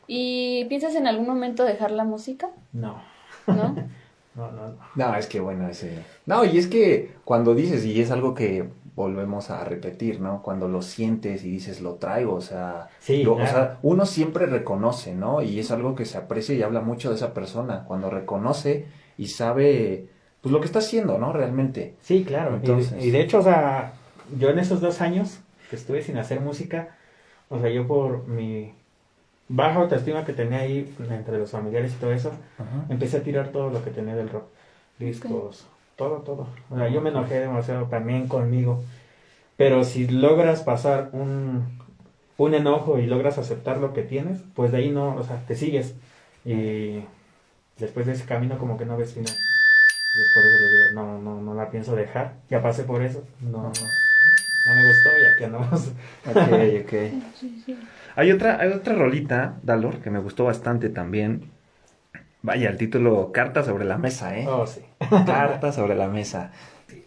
[0.08, 2.50] ¿Y piensas en algún momento dejar la música?
[2.74, 3.02] No,
[3.48, 3.56] ¿No?
[4.36, 4.76] no, no, no.
[4.96, 6.00] No, es que bueno, ese...
[6.26, 10.42] No, y es que cuando dices, y es algo que volvemos a repetir, ¿no?
[10.42, 12.88] Cuando lo sientes y dices, lo traigo, o sea...
[13.00, 13.50] Sí, lo- claro.
[13.50, 15.42] O sea, uno siempre reconoce, ¿no?
[15.42, 18.86] Y es algo que se aprecia y habla mucho de esa persona, cuando reconoce
[19.18, 20.08] y sabe,
[20.42, 21.34] pues, lo que está haciendo, ¿no?
[21.34, 21.96] Realmente.
[22.02, 22.54] Sí, claro.
[22.54, 23.94] Y- Entonces- Y, de hecho, o sea,
[24.40, 26.96] yo en esos dos años que estuve sin hacer música,
[27.50, 28.74] o sea, yo por mi
[29.50, 32.32] baja autoestima que tenía ahí entre los familiares y todo eso,
[32.90, 34.46] empecé a tirar todo lo que tenía del rock.
[35.00, 36.48] Discos, todo, todo.
[36.70, 38.84] O sea, yo me enojé demasiado también conmigo.
[39.58, 41.80] Pero si logras pasar un,
[42.38, 45.56] un enojo y logras aceptar lo que tienes, pues de ahí no, o sea, te
[45.56, 45.96] sigues.
[46.44, 47.04] Y
[47.78, 49.34] después de ese camino como que no ves final.
[49.34, 52.34] Y es por eso les digo, no, no, no la pienso dejar.
[52.50, 53.24] Ya pasé por eso.
[53.42, 55.92] No, no me gustó y aquí andamos.
[56.26, 57.78] Ok, ok.
[58.16, 61.52] Hay otra, hay otra rolita, Dalor, que me gustó bastante también.
[62.46, 64.46] Vaya, el título Carta sobre la mesa, ¿eh?
[64.48, 64.82] Oh, sí.
[65.26, 66.52] Carta sobre la mesa.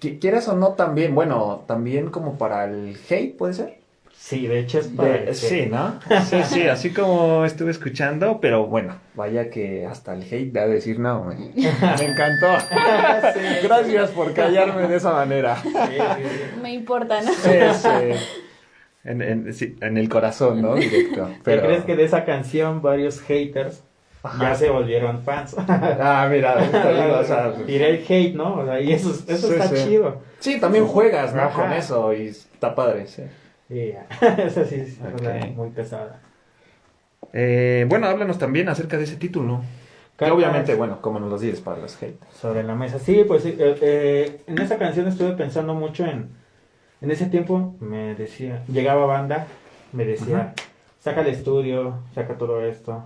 [0.01, 3.79] Qui- Quieras o no también, bueno, también como para el hate, ¿puede ser?
[4.17, 5.11] Sí, de hecho es para...
[5.11, 6.01] De- que- sí, ¿no?
[6.29, 10.67] Sí, sí, así como estuve escuchando, pero bueno, vaya que hasta el hate da a
[10.67, 12.49] decir, no, me, me encantó.
[13.63, 15.57] Gracias por callarme de esa manera.
[15.63, 15.71] Sí.
[16.61, 17.33] Me importa, ¿no?
[17.33, 17.89] Sí, sí.
[19.05, 20.75] En, en- sí, en el corazón, ¿no?
[20.75, 21.31] Directo.
[21.45, 21.63] Pero...
[21.63, 23.85] ¿Te crees que de esa canción varios haters
[24.23, 24.51] Ajá.
[24.51, 25.55] ya se volvieron fans?
[25.69, 26.57] Ah, mira,
[27.21, 28.61] o sea, Tiré el hate, ¿no?
[28.61, 29.85] O sea, y eso, eso Sí, está sí.
[29.85, 30.21] chido.
[30.41, 31.43] Sí, también juegas, ¿no?
[31.43, 31.63] Ajá.
[31.63, 33.23] Con eso y está padre, sí.
[33.69, 33.93] Sí,
[34.39, 35.19] eso sí es Ok.
[35.19, 36.21] cosa muy pesada.
[37.33, 39.61] Eh, bueno, háblanos también acerca de ese título.
[40.17, 42.35] Que obviamente, bueno, como nos lo dices para los haters.
[42.41, 42.99] Sobre la mesa.
[42.99, 46.31] Sí, pues sí, eh, eh, en esa canción estuve pensando mucho en...
[47.01, 49.47] En ese tiempo me decía, llegaba banda,
[49.93, 50.55] me decía,
[50.99, 53.05] saca el estudio, saca todo esto.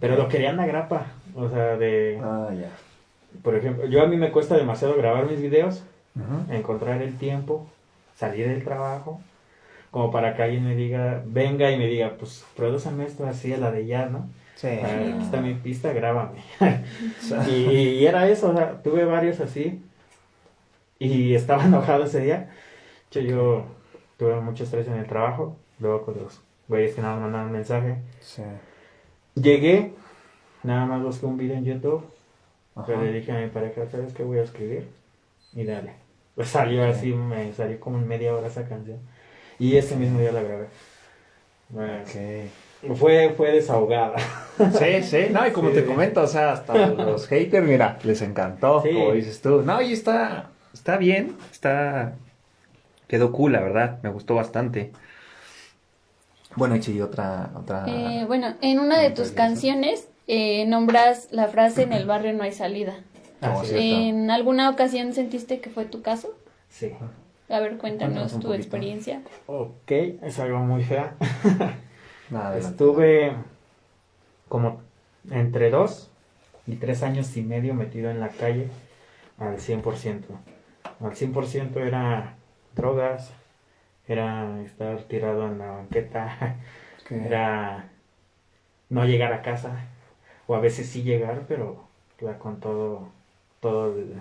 [0.00, 1.06] Pero lo querían a grapa.
[1.34, 2.20] O sea, de...
[2.22, 2.70] Ah, ya.
[3.42, 5.82] Por ejemplo, yo a mí me cuesta demasiado grabar mis videos.
[6.48, 7.66] Encontrar el tiempo,
[8.14, 9.20] salir del trabajo,
[9.90, 13.58] como para que alguien me diga, venga y me diga, pues prodúceme esto así a
[13.58, 14.26] la de ya, ¿no?
[14.54, 14.68] Sí.
[14.82, 16.40] Ah, aquí está mi pista, grábame.
[17.50, 19.82] y, y era eso, o sea, tuve varios así
[20.98, 22.48] y estaba enojado ese día.
[23.12, 23.64] De hecho, yo
[24.18, 27.96] tuve mucho estrés en el trabajo, luego con los güeyes que nada más mandaban mensaje.
[28.20, 28.42] Sí.
[29.36, 29.92] Llegué,
[30.62, 32.04] nada más busqué un video en YouTube,
[32.74, 32.86] Ajá.
[32.86, 34.88] pero le dije a mi pareja, ¿sabes qué voy a escribir?
[35.52, 35.92] Y dale.
[36.34, 38.98] Pues salió así, me salió como en media hora esa canción.
[39.58, 40.66] Y ese mismo día la grabé.
[41.68, 42.96] Bueno, Ok.
[42.96, 44.16] fue, fue desahogada.
[44.78, 45.76] Sí, sí, no, y como Sí.
[45.76, 48.90] te comento, o sea, hasta los haters, mira, les encantó, Sí.
[48.92, 49.62] como dices tú.
[49.62, 52.14] No, y está, está bien, está,
[53.08, 54.92] quedó cool, la verdad, me gustó bastante.
[56.56, 57.84] Bueno, y otra, otra.
[57.86, 62.42] Eh, bueno, en una de tus canciones eh, nombras la frase en el barrio no
[62.42, 62.94] hay salida.
[63.40, 63.76] Cierto.
[63.76, 66.34] ¿En alguna ocasión sentiste que fue tu caso?
[66.68, 66.92] Sí.
[67.48, 68.54] A ver, Cuéntanos cuéntanos tu poquito.
[68.54, 69.22] experiencia.
[69.46, 71.14] Ok, es algo muy fea.
[72.30, 72.58] Nada.
[72.58, 73.32] Estuve
[74.48, 74.80] como
[75.30, 76.10] entre dos
[76.66, 78.68] y tres años y medio metido en la calle
[79.38, 80.22] al 100%.
[81.00, 82.34] Al 100% era
[82.74, 83.30] drogas,
[84.08, 86.58] era estar tirado en la banqueta,
[87.10, 87.90] era
[88.88, 89.88] no llegar a casa,
[90.46, 91.88] o a veces sí llegar, pero
[92.20, 93.08] ya con todo,
[93.60, 94.14] todo el,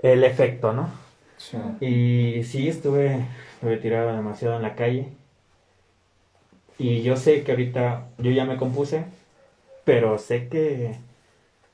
[0.00, 0.90] el efecto, ¿no?
[1.36, 1.58] Sí.
[1.80, 5.08] Y sí, estuve, estuve tirado demasiado en la calle.
[6.78, 9.04] Y yo sé que ahorita yo ya me compuse,
[9.84, 10.96] pero sé que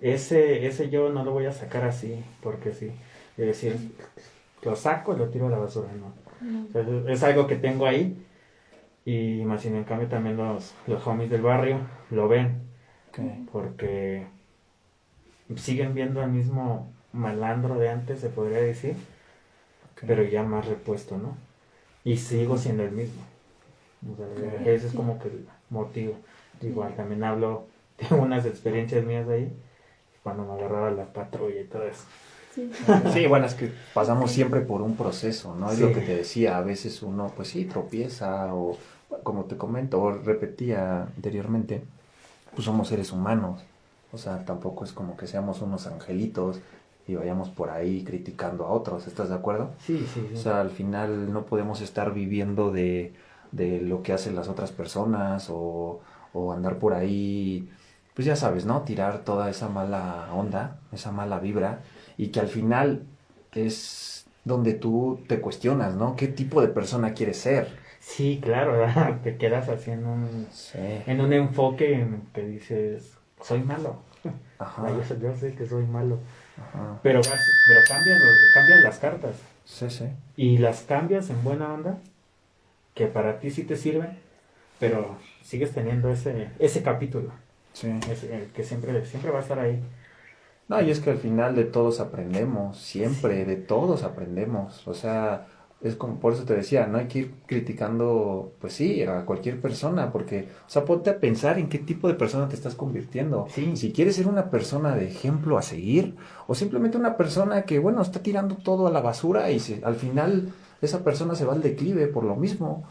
[0.01, 2.93] ese, ese yo no lo voy a sacar así, porque sí.
[3.39, 3.79] Es decir,
[4.63, 6.13] lo saco y lo tiro a la basura, ¿no?
[6.45, 6.67] No.
[6.67, 8.17] O sea, es, algo que tengo ahí.
[9.05, 11.79] Y más sin en cambio también los, los homies del barrio
[12.11, 12.63] lo ven,
[13.53, 14.27] porque
[15.57, 18.95] siguen viendo al mismo malandro de antes, se podría decir,
[20.07, 21.37] pero ya más repuesto, ¿no?
[22.03, 23.23] Y sigo siendo el mismo.
[24.13, 24.67] O sea, Ok.
[24.67, 26.17] ese es como que el motivo.
[26.61, 27.67] Igual también hablo
[27.99, 29.53] de unas experiencias mías ahí,
[30.23, 32.05] cuando me agarraba la patrulla y todo eso.
[32.55, 32.71] Sí.
[33.13, 35.71] Sí, bueno, es que pasamos siempre por un proceso, ¿no?
[35.71, 35.83] Es Sí.
[35.83, 38.77] lo que te decía, a veces uno, pues sí, tropieza o,
[39.23, 41.83] como te comento, o repetía anteriormente,
[42.55, 43.63] pues somos seres humanos,
[44.13, 46.61] o sea, tampoco es como que seamos unos angelitos
[47.09, 49.71] y vayamos por ahí criticando a otros, ¿estás de acuerdo?
[49.85, 50.35] Sí, sí, sí.
[50.35, 53.13] O sea, al final no podemos estar viviendo de,
[53.53, 56.01] de lo que hacen las otras personas o,
[56.33, 57.69] o andar por ahí,
[58.15, 58.83] pues ya sabes, ¿no?
[58.83, 61.81] Tirar toda esa mala onda, esa mala vibra
[62.17, 63.03] y que al final
[63.53, 66.17] es donde tú te cuestionas, ¿no?
[66.17, 67.69] ¿Qué tipo de persona quieres ser?
[68.01, 68.85] Sí, claro,
[69.23, 70.79] te quedas así en un, Sí.
[71.07, 73.97] en un enfoque que dices, soy malo.
[74.59, 74.89] Ajá.
[74.91, 76.19] Yo, sé- yo sé que soy malo.
[76.59, 77.01] ajá.
[77.03, 78.21] Pero, vas- pero cambian,
[78.55, 79.37] cambian las cartas.
[79.65, 80.05] Sí, sí.
[80.37, 81.99] Y las cambias en buena onda,
[82.95, 84.19] que para ti sí te sirven,
[84.79, 87.31] pero sigues teniendo ese, ese capítulo,
[87.73, 87.91] Sí.
[88.11, 89.81] ese, el que siempre, siempre va a estar ahí.
[90.69, 94.87] No, y es que al final de todos aprendemos, siempre, de todos aprendemos.
[94.89, 95.47] O sea,
[95.83, 99.61] es como, por eso te decía, no hay que ir criticando, pues sí, a cualquier
[99.61, 103.47] persona, porque, o sea, ponte a pensar en qué tipo de persona te estás convirtiendo.
[103.51, 103.77] Sí.
[103.77, 108.01] Si quieres ser una persona de ejemplo a seguir, o simplemente una persona que, bueno,
[108.01, 111.63] está tirando todo a la basura y se- al final esa persona se va al
[111.63, 112.85] declive por lo mismo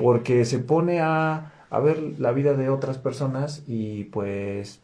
[0.00, 4.80] porque se pone a, a ver la vida de otras personas y pues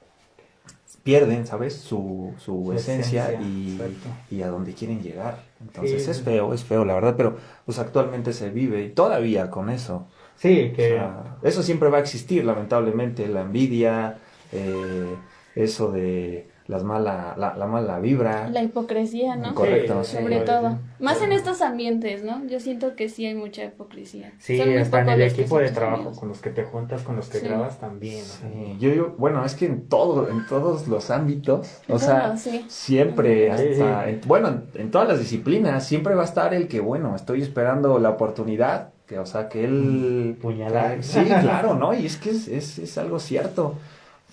[1.05, 1.75] pierden, ¿sabes?
[1.83, 5.53] Su, su esencia, esencia, y, y a dónde quieren llegar.
[5.61, 9.51] Entonces Sí, es feo, es feo, la verdad, pero pues actualmente se vive y todavía
[9.51, 10.13] con eso.
[10.37, 16.54] Sí, O que sea, eso siempre va a existir, lamentablemente, la envidia, eh, eso de
[16.67, 18.49] las mala, la, la mala vibra.
[18.49, 19.55] La hipocresía, ¿no?
[19.55, 20.23] Correcto, Sí, sí.
[20.23, 20.45] Sobre sí.
[20.47, 20.79] todo.
[20.99, 22.43] Más en estos ambientes, ¿no?
[22.47, 24.33] Yo siento que sí hay mucha hipocresía.
[24.39, 26.19] sí, hasta en el equipo de trabajo, amigos.
[26.19, 27.47] con los que te juntas, con los que Sí.
[27.49, 28.23] grabas también.
[28.23, 31.99] o sea, Sí, yo, yo, bueno, es que en todo, en todos los ámbitos, o
[31.99, 32.65] sea, sí.
[32.69, 34.11] siempre, Sí, hasta, sí.
[34.11, 37.43] en- bueno, en, en todas las disciplinas, siempre va a estar el que, bueno, estoy
[37.43, 40.39] esperando la oportunidad, que, o sea, que él...
[40.41, 41.03] Puñalar.
[41.03, 41.93] Sí, claro, ¿no?
[41.93, 43.75] Y es que es, es, es algo cierto,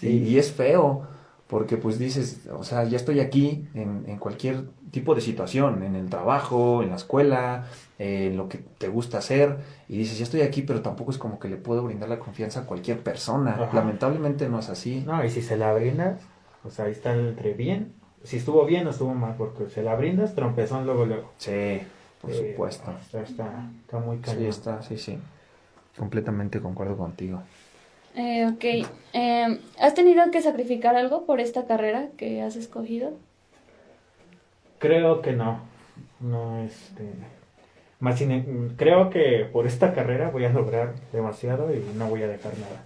[0.02, 1.04] y es feo,
[1.52, 5.96] porque pues dices, o sea, ya estoy aquí en, en cualquier tipo de situación, en
[5.98, 7.66] el trabajo, en la escuela,
[8.00, 9.58] eh, en lo que te gusta hacer,
[9.90, 12.62] y dices, ya estoy aquí, pero tampoco es como que le puedo brindar la confianza
[12.62, 13.52] a cualquier persona.
[13.56, 13.70] Ajá.
[13.74, 15.04] Lamentablemente no es así.
[15.06, 16.22] No, y si se la brindas,
[16.64, 19.84] o sea, ahí está el entre bien, si estuvo bien o estuvo mal, porque se
[19.84, 21.32] la brindas, trompezón luego, luego.
[21.38, 21.82] Sí,
[22.22, 22.92] por Eh, supuesto.
[23.02, 24.46] Está, está, está muy Sí, cañón.
[24.46, 25.18] está, sí, sí.
[25.98, 27.42] Completamente concuerdo contigo.
[28.16, 28.88] Eh, ok.
[29.14, 33.14] Eh, ¿Has tenido que sacrificar algo por esta carrera que has escogido?
[34.80, 35.60] Creo que no.
[36.20, 37.04] No, este.
[38.00, 42.28] Más sin- creo que por esta carrera voy a lograr demasiado y no voy a
[42.28, 42.84] dejar nada.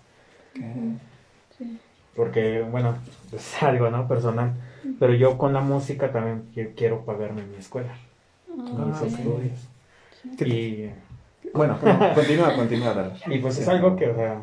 [1.58, 1.80] Sí.
[2.16, 2.98] Porque, bueno,
[3.32, 4.08] es algo, ¿no?
[4.08, 4.54] Personal.
[5.00, 7.94] Pero yo con la música también qui- quiero pagarme mi escuela,
[8.52, 9.68] Ah, mis estudios.
[10.38, 10.94] ¿Qué te- Y,
[11.54, 13.14] Bueno, no, continúa, continúa.
[13.28, 14.42] y pues es algo que, o sea,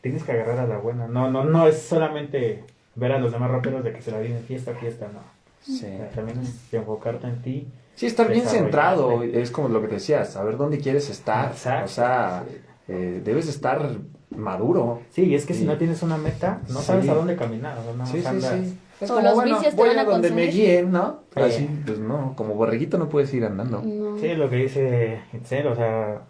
[0.00, 1.06] tienes que agarrar a la buena.
[1.08, 4.42] No, no, no es solamente ver a los demás raperos de que se la vienen
[4.44, 5.20] fiesta, fiesta, no.
[5.62, 5.76] Sí.
[5.76, 7.68] O sea, también es enfocarte en ti.
[7.94, 11.50] Sí, estar bien centrado, es como lo que te decías, saber dónde quieres estar.
[11.50, 11.84] Exacto.
[11.84, 12.44] O sea,
[12.88, 13.90] eh, debes estar
[14.34, 15.00] maduro.
[15.10, 16.86] Sí, y es que si no tienes una meta, no Sí.
[16.86, 17.76] sabes a dónde caminar.
[17.78, 18.78] O sea, nada Sí, andas- sí.
[19.00, 20.54] Es O como, los bueno, vicios te voy van a a donde me consumir.
[20.66, 21.20] guíen, ¿no?
[21.34, 21.40] Sí.
[21.40, 23.80] Así, pues no, como borreguito no puedes ir andando.
[23.82, 24.18] No.
[24.18, 26.20] Sí, lo que dice Itzel, o sea,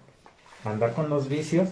[0.64, 1.68] andar con los vicios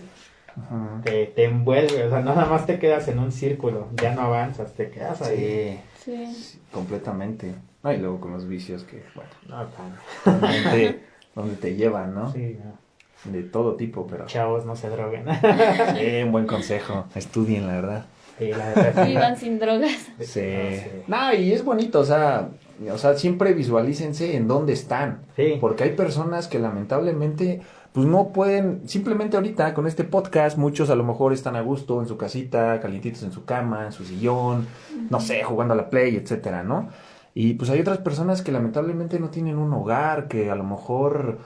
[0.67, 1.01] Ajá.
[1.05, 4.23] te, te envuelve, o sea, no nada más te quedas en un círculo, ya no
[4.23, 5.81] avanzas, te quedas ahí.
[6.05, 6.35] Sí, Sí.
[6.35, 7.55] sí, completamente.
[7.83, 11.01] Ah, y luego con los vicios que, bueno, No, tan- donde,
[11.35, 12.33] donde te llevan, ¿no?
[12.33, 12.89] sí, no.
[13.33, 14.27] De todo tipo, pero...
[14.27, 15.25] Chavos, no se droguen.
[15.97, 17.07] Sí, un buen consejo.
[17.17, 18.05] Estudien, la verdad.
[18.39, 19.07] Sí, la verdad.
[19.07, 19.91] Vivan sin drogas.
[20.21, 20.41] Sí.
[20.41, 21.03] No, sí.
[21.09, 22.49] No, y es bonito, o sea,
[22.93, 25.23] o sea, siempre visualícense en dónde están.
[25.35, 25.59] Sí.
[25.61, 27.61] Porque hay personas que lamentablemente,
[27.99, 32.01] pues no pueden, simplemente ahorita con este podcast, muchos a lo mejor están a gusto
[32.01, 34.69] en su casita, calientitos en su cama, en su sillón,
[35.11, 36.91] no sé, jugando a la play, etcétera, ¿no?
[37.35, 41.39] Y pues hay otras personas que lamentablemente no tienen un hogar, que a lo mejor,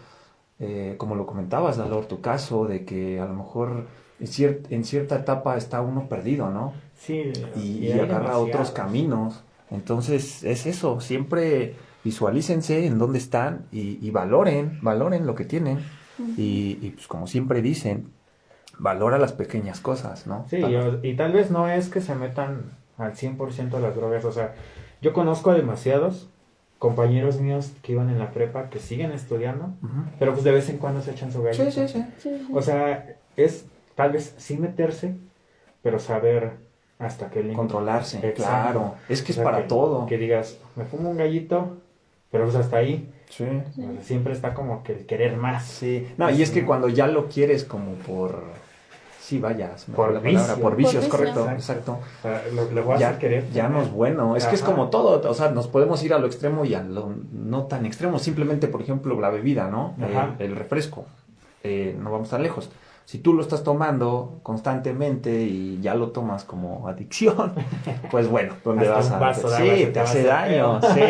[0.61, 3.87] eh, como lo comentabas, Dalor, tu caso, de que a lo mejor
[4.21, 6.75] en, cier- en cierta etapa está uno perdido, ¿no?
[6.99, 9.43] Sí, y, agarra otros caminos.
[9.71, 15.79] Entonces es eso, siempre visualícense en dónde están y, y valoren, valoren lo que tienen.
[16.37, 18.13] Y, y, pues como siempre dicen,
[18.79, 20.47] valora las pequeñas cosas, ¿no?
[20.49, 22.65] Sí, y, y tal vez no es que se metan
[22.99, 24.55] al 100% a las drogas, o sea,
[25.01, 26.29] yo conozco a demasiados
[26.79, 29.73] compañeros míos que iban en la prepa que siguen estudiando,
[30.19, 31.71] pero pues de vez en cuando se echan su galleta.
[31.71, 32.49] Sí, sí, sí.
[32.53, 35.15] O sea, es tal vez sí meterse,
[35.81, 36.55] pero saber
[36.99, 37.57] hasta qué límite.
[37.57, 38.43] Controlarse, Exacto.
[38.43, 38.95] claro.
[39.09, 40.07] Es que O es para todo.
[40.07, 41.77] Que digas, me fumo un gallito,
[42.33, 43.09] pero pues hasta ahí.
[43.37, 43.47] Sí.
[44.03, 45.65] Siempre está como que el querer más.
[45.65, 46.07] Sí.
[46.19, 48.43] No, y es que cuando ya lo quieres como por...
[49.21, 50.41] Sí, vaya, se me Por vicio.
[50.41, 51.01] vicios, Por vicio.
[51.09, 51.53] correcto, Exacto.
[51.53, 51.99] exacto.
[52.19, 53.51] O sea, lo, lo voy a ya, hacer querer.
[53.53, 54.37] ya no es bueno.
[54.37, 56.83] Es que es como todo, o sea, nos podemos ir a lo extremo y a
[56.83, 58.19] lo no tan extremo.
[58.19, 59.95] Simplemente, por ejemplo, la bebida, ¿no?
[60.03, 60.35] Ajá.
[60.39, 61.07] El, el refresco.
[61.63, 62.69] Eh, no vamos tan lejos.
[63.07, 67.53] Si tú lo estás tomando constantemente y ya lo tomas como adicción,
[68.11, 69.57] pues bueno, ¿dónde Hasta vas un a...?
[69.57, 71.01] Sí, te hace daño, sí.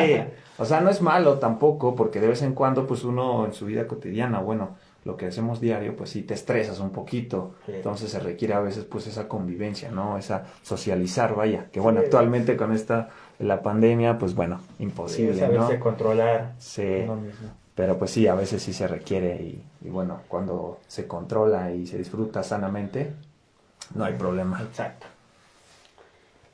[0.59, 3.67] O sea, no es malo tampoco, porque de vez en cuando, pues uno en su
[3.67, 7.55] vida cotidiana, bueno, lo que hacemos diario, pues sí te estresas un poquito.
[7.67, 7.73] Sí.
[7.77, 10.17] Entonces se requiere a veces pues esa convivencia, ¿no?
[10.19, 11.67] Esa socializar, vaya.
[11.73, 12.05] Que bueno, Sí.
[12.05, 15.81] actualmente con esta, la pandemia, pues bueno, Sí, imposible, saberse ¿no?
[15.83, 17.49] controlar Sí, uno mismo.
[17.75, 21.87] pero pues sí, a veces sí se requiere y, y bueno, cuando se controla y
[21.89, 23.13] se disfruta sanamente,
[23.95, 24.63] no hay problema.
[24.63, 25.07] Exacto.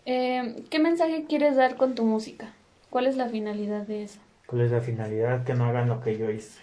[0.06, 2.54] Eh, ¿Qué mensaje quieres dar con tu música?
[2.90, 4.18] ¿Cuál es la finalidad de eso?
[4.46, 5.44] ¿Cuál es la finalidad?
[5.44, 6.60] Que no hagan lo que yo hice.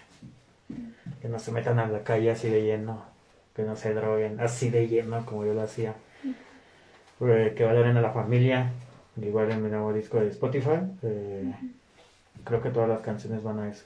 [1.22, 3.02] Que no se metan a la calle así de lleno.
[3.54, 5.94] Que no se droguen así de lleno como yo lo hacía.
[7.18, 8.70] Que valoren a la familia.
[9.20, 10.80] Igual en mi nuevo disco de Spotify.
[11.02, 11.52] eh,
[12.44, 13.84] Creo que todas las canciones van a eso.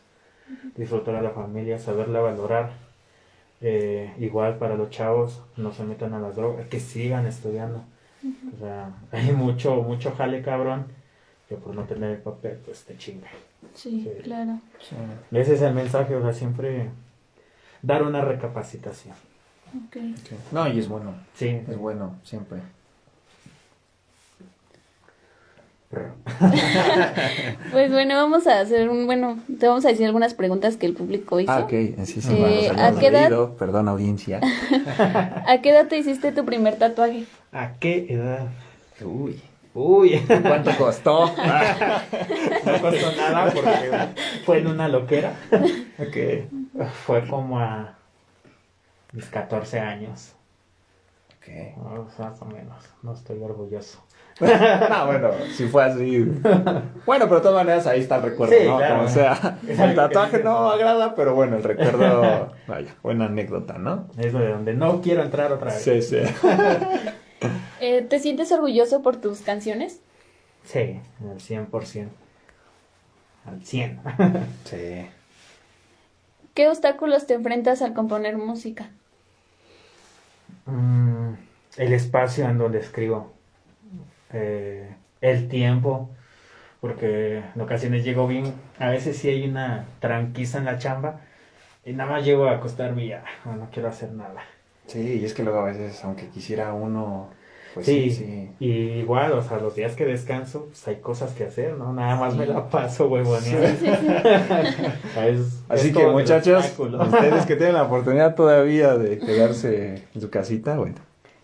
[0.76, 2.70] Disfrutar a la familia, saberla valorar.
[3.60, 7.84] Eh, igual para los chavos, no se metan a las drogas, que sigan estudiando.
[8.54, 10.86] O sea, hay mucho, mucho jale cabrón.
[11.50, 13.26] Que por no tener el papel, pues te chinga.
[13.74, 14.22] Sí, Sí.
[14.22, 14.60] claro.
[15.32, 16.88] Ese es el mensaje, o sea, siempre
[17.82, 19.14] dar una recapacitación.
[19.86, 19.96] Ok.
[20.52, 22.60] No, y es bueno, Sí, es bueno, siempre.
[27.72, 30.94] Pues bueno, vamos a hacer un, bueno, te vamos a decir algunas preguntas que el
[30.94, 31.50] público hizo.
[31.50, 31.70] Ah, ok,
[32.04, 33.22] sí, sí, Eh, ¿a qué edad?
[33.28, 34.40] leído, perdón audiencia.
[35.46, 37.24] ¿A qué edad te hiciste tu primer tatuaje?
[37.52, 38.46] ¿A qué edad?
[39.04, 39.40] Uy,
[39.72, 41.26] Uy, ¿cuánto costó?
[42.64, 45.34] no costó nada porque fue en una loquera.
[45.98, 47.94] ok, Fue como a
[49.12, 50.34] mis 14 años,
[51.38, 52.18] ok.
[52.18, 52.84] más o menos.
[53.02, 54.02] No estoy orgulloso.
[54.40, 56.18] no, bueno, si fue así.
[57.04, 58.78] Bueno, pero de todas maneras ahí está el recuerdo, Sí, ¿no?
[58.78, 58.96] claro.
[58.96, 60.70] Como sea, Es el que tatuaje no ¿no?
[60.70, 64.06] agrada, pero bueno, el recuerdo, vaya, buena anécdota, ¿no?
[64.18, 65.82] Es de donde no quiero entrar otra vez.
[65.82, 66.16] Sí, sí.
[67.80, 70.00] Eh, ¿Te sientes orgulloso por tus canciones?
[70.64, 72.08] Sí, al 100%.
[73.46, 74.00] Al 100.
[74.64, 75.06] Sí.
[76.54, 78.90] ¿Qué obstáculos te enfrentas al componer música?
[80.66, 81.34] Mm,
[81.76, 83.32] el espacio en donde escribo.
[84.32, 86.10] Eh, el tiempo.
[86.80, 88.54] Porque en ocasiones llego bien.
[88.78, 91.20] A veces sí hay una tranquiza en la chamba.
[91.84, 93.24] Y nada más llego a acostarme y ya.
[93.44, 94.42] No, no quiero hacer nada.
[94.90, 97.28] Sí, y es que luego a veces, aunque quisiera uno,
[97.74, 98.50] pues sí, sí, sí.
[98.58, 98.70] Y
[99.00, 101.92] igual, o sea, los días que descanso, pues hay cosas que hacer, ¿no?
[101.92, 103.68] Nada más me la paso huevoneando.
[105.24, 110.28] Es- Así es que muchachos, ustedes que tienen la oportunidad todavía de quedarse en su
[110.30, 110.96] casita, bueno.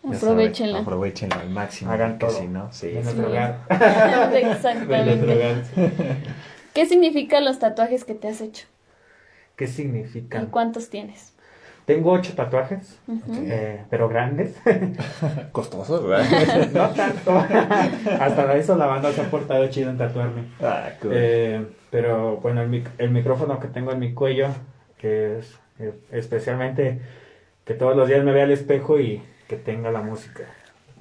[0.09, 0.79] Aprovechenla.
[0.81, 1.91] aprovechenla al máximo.
[1.91, 2.31] Hagan todo.
[2.31, 2.91] si no, sí.
[2.95, 3.11] En sí.
[3.11, 3.59] otro lugar.
[3.71, 5.63] En otro Exactamente.
[6.75, 8.67] ¿Qué significan los tatuajes que te has hecho?
[9.57, 10.43] ¿Qué significa?
[10.43, 11.33] ¿Y cuántos tienes?
[11.87, 12.99] Tengo ocho tatuajes,
[13.33, 14.57] eh, pero grandes.
[15.53, 16.69] Costosos, ¿verdad?
[16.75, 17.31] no tanto.
[18.21, 20.43] Hasta eso la banda se ha portado chido en tatuarme.
[20.61, 21.13] ah, cool.
[21.15, 24.49] Eh, pero bueno, el, mic- el micrófono que tengo en mi cuello,
[24.99, 27.01] que es eh, especialmente
[27.65, 30.43] que todos los días me vea al espejo y que tenga la música.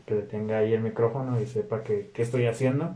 [0.06, 2.96] Que le tenga ahí el micrófono y sepa que, qué estoy haciendo.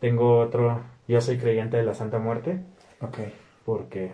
[0.00, 2.60] Tengo otro, yo soy creyente de la Santa Muerte.
[3.00, 3.18] Ok.
[3.64, 4.12] porque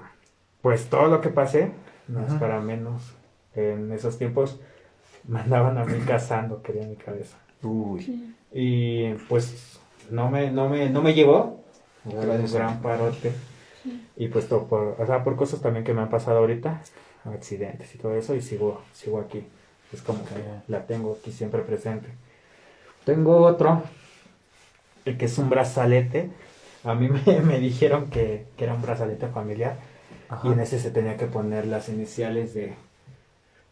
[0.63, 1.71] pues todo lo que pasé
[2.11, 3.15] no es para menos.
[3.55, 4.61] En esos tiempos
[5.29, 7.37] mandaban a mí cazando, quería mi cabeza.
[7.63, 8.35] Uy.
[8.53, 9.79] Y pues
[10.11, 11.61] no me, no me, no me llevó.
[12.11, 13.33] Era un gran parote.
[14.17, 16.83] Y pues todo por, o sea, por cosas también que me han pasado ahorita,
[17.25, 19.47] accidentes y todo eso, y sigo, sigo aquí.
[19.93, 20.35] Es como que
[20.69, 22.09] la tengo aquí siempre presente.
[23.05, 23.83] Tengo otro,
[25.05, 26.31] el que es un brazalete.
[26.85, 29.77] A mí me, me dijeron que, que era un brazalete familiar.
[30.31, 30.49] Ajá.
[30.49, 32.75] Y en ese se tenía que poner las iniciales de,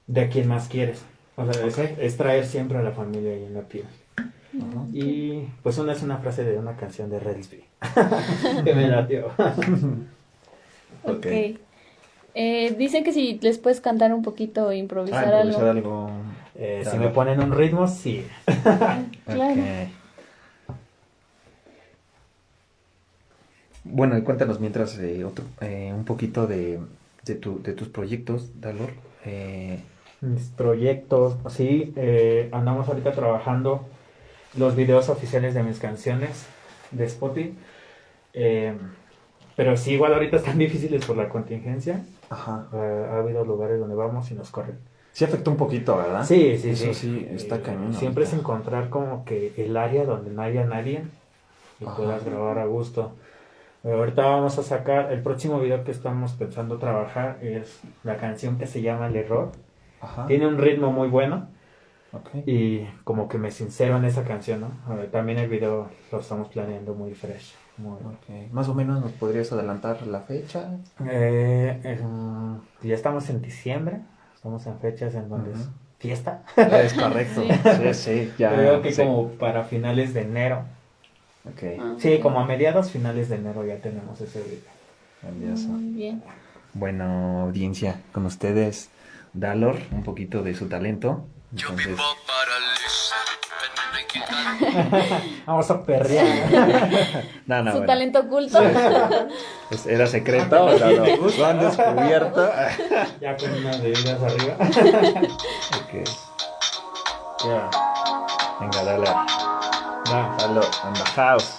[0.06, 1.02] de a más quieres.
[1.36, 1.84] O sea, es, Ok.
[1.98, 3.84] es traer siempre a la familia ahí en la piel.
[4.92, 7.62] Y pues una es una frase de una canción de Redsby
[8.64, 9.28] que me latió.
[11.04, 11.26] Ok.
[12.34, 15.52] Eh, dicen que si les puedes cantar un poquito o improvisar, Ah, algo.
[15.52, 16.10] improvisar algo.
[16.56, 18.26] Eh, si me ponen un ritmo, sí.
[19.26, 19.62] Claro.
[23.90, 26.78] Bueno, y cuéntanos mientras eh, otro, eh, un poquito de,
[27.24, 28.90] de, tu, de tus proyectos, Dalor.
[29.24, 29.80] Eh,
[30.20, 33.86] Mis proyectos, sí, eh, andamos ahorita trabajando
[34.56, 36.46] los videos oficiales de mis canciones
[36.90, 37.54] de Spotify.
[38.34, 38.74] Eh,
[39.56, 42.04] pero sí, igual ahorita están difíciles por la contingencia.
[42.30, 42.66] ajá.
[42.72, 44.78] Ha habido lugares donde vamos y nos corren.
[45.12, 46.24] Sí afectó un poquito, ¿verdad?
[46.24, 46.94] Sí, sí, Eso sí.
[46.94, 47.92] sí, está cañón.
[47.94, 51.02] Siempre es encontrar como que el área donde no haya nadie
[51.80, 51.96] y Ajá.
[51.96, 53.12] puedas grabar a gusto.
[53.84, 58.66] Ahorita vamos a sacar, el próximo video que estamos pensando trabajar es la canción que
[58.66, 59.52] se llama El Error.
[60.00, 60.26] Ajá.
[60.26, 61.48] Tiene un ritmo muy bueno
[62.12, 62.46] ok.
[62.46, 64.96] y como que me sincero en esa canción, ¿no?
[65.10, 67.54] También el video lo estamos planeando muy fresh.
[67.76, 68.50] Muy, Ok.
[68.52, 70.70] Más o menos nos podrías adelantar la fecha.
[71.08, 72.00] Eh,
[72.82, 74.00] ya estamos en diciembre,
[74.34, 75.68] estamos en fechas en donde es
[75.98, 76.42] fiesta.
[76.56, 77.42] Es correcto.
[77.48, 77.92] Sí.
[77.92, 78.52] Sí, sí, ya.
[78.54, 79.02] Creo que sí.
[79.02, 80.64] como para finales de enero.
[81.52, 81.62] Ok.
[81.80, 85.56] Ah, Sí, como a mediados finales de enero ya tenemos ese video.
[85.68, 86.22] Muy bien.
[86.74, 88.90] Bueno, audiencia, con ustedes,
[89.32, 91.24] Dalor, un poquito de su talento.
[91.52, 91.96] Entonces,
[95.46, 96.26] Vamos a perrear.
[97.46, 98.60] no, no, Su bueno, talento oculto.
[99.86, 102.50] era secreto, no, no, lo han descubierto.
[103.20, 104.56] ya con unas bebidas arriba.
[105.80, 106.08] Ok,
[107.44, 107.70] Ya.
[108.60, 109.16] Venga, Dalor,
[110.10, 110.36] Va.
[110.38, 111.52] Dalor, on the house.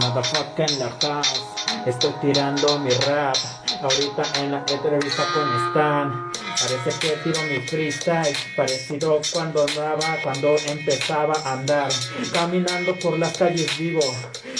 [0.00, 1.42] Motherfucker en la house.
[1.84, 3.36] Estoy tirando mi rap.
[3.82, 6.39] Ahorita en la entrevista con Stan.
[6.60, 8.36] Parece que tiro mi freestyle.
[8.54, 11.90] Parecido cuando andaba, cuando empezaba a andar.
[12.32, 14.02] Caminando por las calles vivo.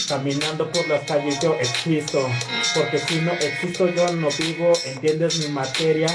[0.09, 2.27] Caminando por las calles yo existo.
[2.75, 4.73] Porque si no existo yo no vivo.
[4.87, 6.09] ¿Entiendes mi materia?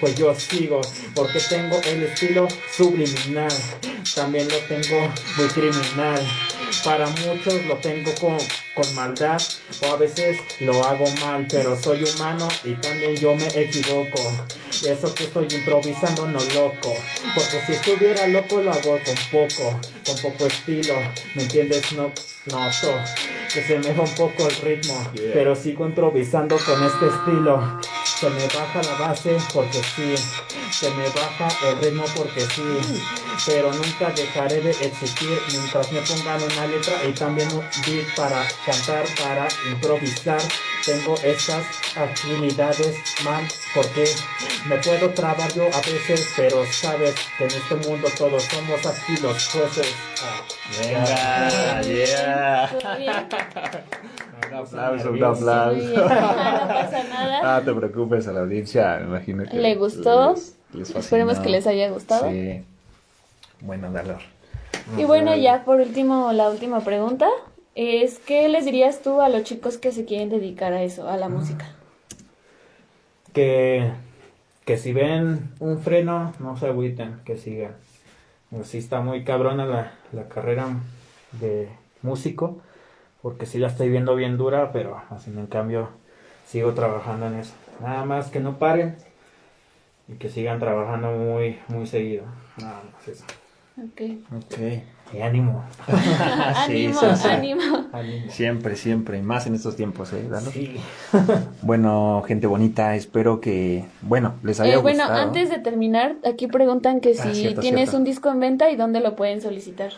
[0.00, 0.80] Pues yo sigo.
[1.14, 3.52] Porque tengo el estilo subliminal.
[4.14, 6.24] También lo tengo muy criminal.
[6.84, 8.38] Para muchos lo tengo con,
[8.74, 9.40] con maldad
[9.82, 14.20] o a veces lo hago mal, pero soy humano y también yo me equivoco.
[14.84, 16.94] Eso que estoy improvisando no loco,
[17.34, 20.94] porque si estuviera loco lo hago con poco, con poco estilo,
[21.34, 21.92] ¿me entiendes?
[21.92, 22.10] No
[22.46, 22.94] noto
[23.52, 24.94] que se me va un poco el ritmo,
[25.32, 27.80] pero sigo improvisando con este estilo.
[28.22, 30.14] Se me baja la base porque sí,
[30.70, 32.62] se me baja el ritmo porque sí,
[33.44, 38.46] pero nunca dejaré de existir mientras me pongan una letra y también un beat para
[38.64, 40.40] cantar, para improvisar.
[40.86, 41.64] Tengo estas
[41.96, 43.44] actividades mal
[43.74, 44.14] porque
[44.66, 49.16] me puedo trabar yo a veces, pero sabes que en este mundo todos somos aquí
[49.16, 49.92] los jueces.
[50.22, 50.42] Ah,
[50.78, 52.70] Venga, yeah.
[54.52, 55.88] Un aplauso, un aplauso.
[55.94, 57.56] no pasa nada.
[57.56, 60.32] Ah, te preocupes a la audiencia, me imagino que ¿Le gustó?
[60.32, 61.00] les- les fascinó.
[61.00, 62.30] Esperemos que les haya gustado.
[62.30, 62.62] Sí.
[63.60, 64.18] Bueno, Dalor.
[64.98, 67.28] Y bueno, ya por último, la última pregunta
[67.74, 71.16] es, ¿qué les dirías tú a los chicos que se quieren dedicar a eso, a
[71.16, 71.66] la música?
[73.32, 73.90] que,
[74.66, 77.72] que si ven un freno, no se agüiten, que sigan.
[78.64, 80.66] Sí está muy cabrona la, la carrera
[81.40, 81.70] de
[82.02, 82.58] músico,
[83.22, 85.88] porque sí la estoy viendo bien dura, pero así en cambio
[86.46, 87.52] sigo trabajando en eso.
[87.80, 88.96] Nada más que no paren
[90.08, 92.24] y que sigan trabajando muy, muy seguido.
[92.58, 93.24] Nada más eso.
[93.78, 94.02] Ok.
[94.36, 94.58] Ok.
[95.14, 95.64] Y ánimo.
[96.66, 97.28] Sí, ánimo, sí, sí.
[97.28, 97.62] ánimo.
[97.92, 98.30] ánimo.
[98.30, 100.52] Siempre, siempre, y más en estos tiempos, ¿eh, Dalor?
[100.52, 100.76] Sí.
[101.62, 105.20] Bueno, gente bonita, espero que, bueno, les haya Eh, bueno, gustado.
[105.22, 107.98] antes de terminar, aquí preguntan que si Ah, cierto, tienes cierto.
[107.98, 109.92] un disco en venta y dónde lo pueden solicitar.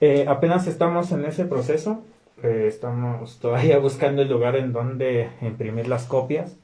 [0.00, 2.02] Eh, apenas estamos en ese proceso.
[2.42, 6.56] Eh, estamos todavía buscando el lugar en donde imprimir las copias.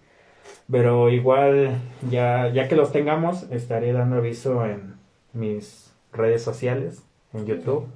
[0.70, 1.78] Pero igual,
[2.10, 4.94] ya, ya que los tengamos, estaré dando aviso en
[5.32, 7.02] mis redes sociales,
[7.34, 7.86] en YouTube.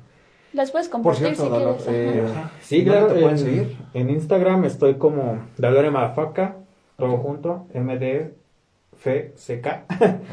[0.53, 2.14] Las puedes Por compartir cierto, si quieres.
[2.14, 2.51] eh, ajá.
[2.61, 3.07] Sí, ¿dónde claro.
[3.14, 3.76] te pueden en, seguir?
[3.95, 6.57] en Instagram estoy como Dalore Madafaca,
[6.97, 9.66] todo junto, MDFCK.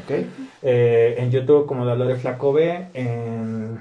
[0.03, 0.11] Ok.
[0.63, 3.77] Eh, en YouTube como Dalore Flaco B, en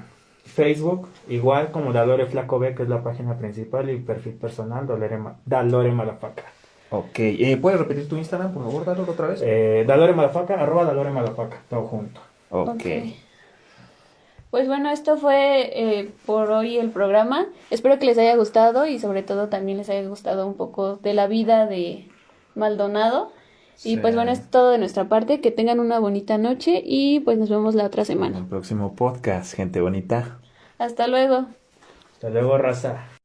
[0.57, 5.19] Facebook igual como Dalore Flaco B, que es la página principal y perfil personal, Dalore,
[5.45, 6.43] Dalore Malafaca.
[6.89, 7.19] Ok.
[7.19, 9.41] Eh, ¿Puedes repetir tu Instagram, por favor, Dalor, otra vez?
[9.43, 12.19] Eh, Dalore Malafaca, arroba Dalore Malafaca, todo junto.
[12.49, 12.69] ok.
[12.69, 12.85] Ok.
[14.49, 17.45] Pues bueno, esto fue eh, por hoy el programa.
[17.69, 21.13] Espero que les haya gustado y sobre todo también les haya gustado un poco de
[21.13, 22.07] la vida de
[22.55, 23.31] Maldonado.
[23.83, 23.97] Y Sí.
[23.97, 25.39] pues bueno, es todo de nuestra parte.
[25.41, 28.37] Que tengan una bonita noche y pues nos vemos la otra En semana.
[28.39, 30.39] el próximo podcast, gente bonita.
[30.77, 31.47] Hasta luego.
[32.13, 33.07] Hasta luego, raza.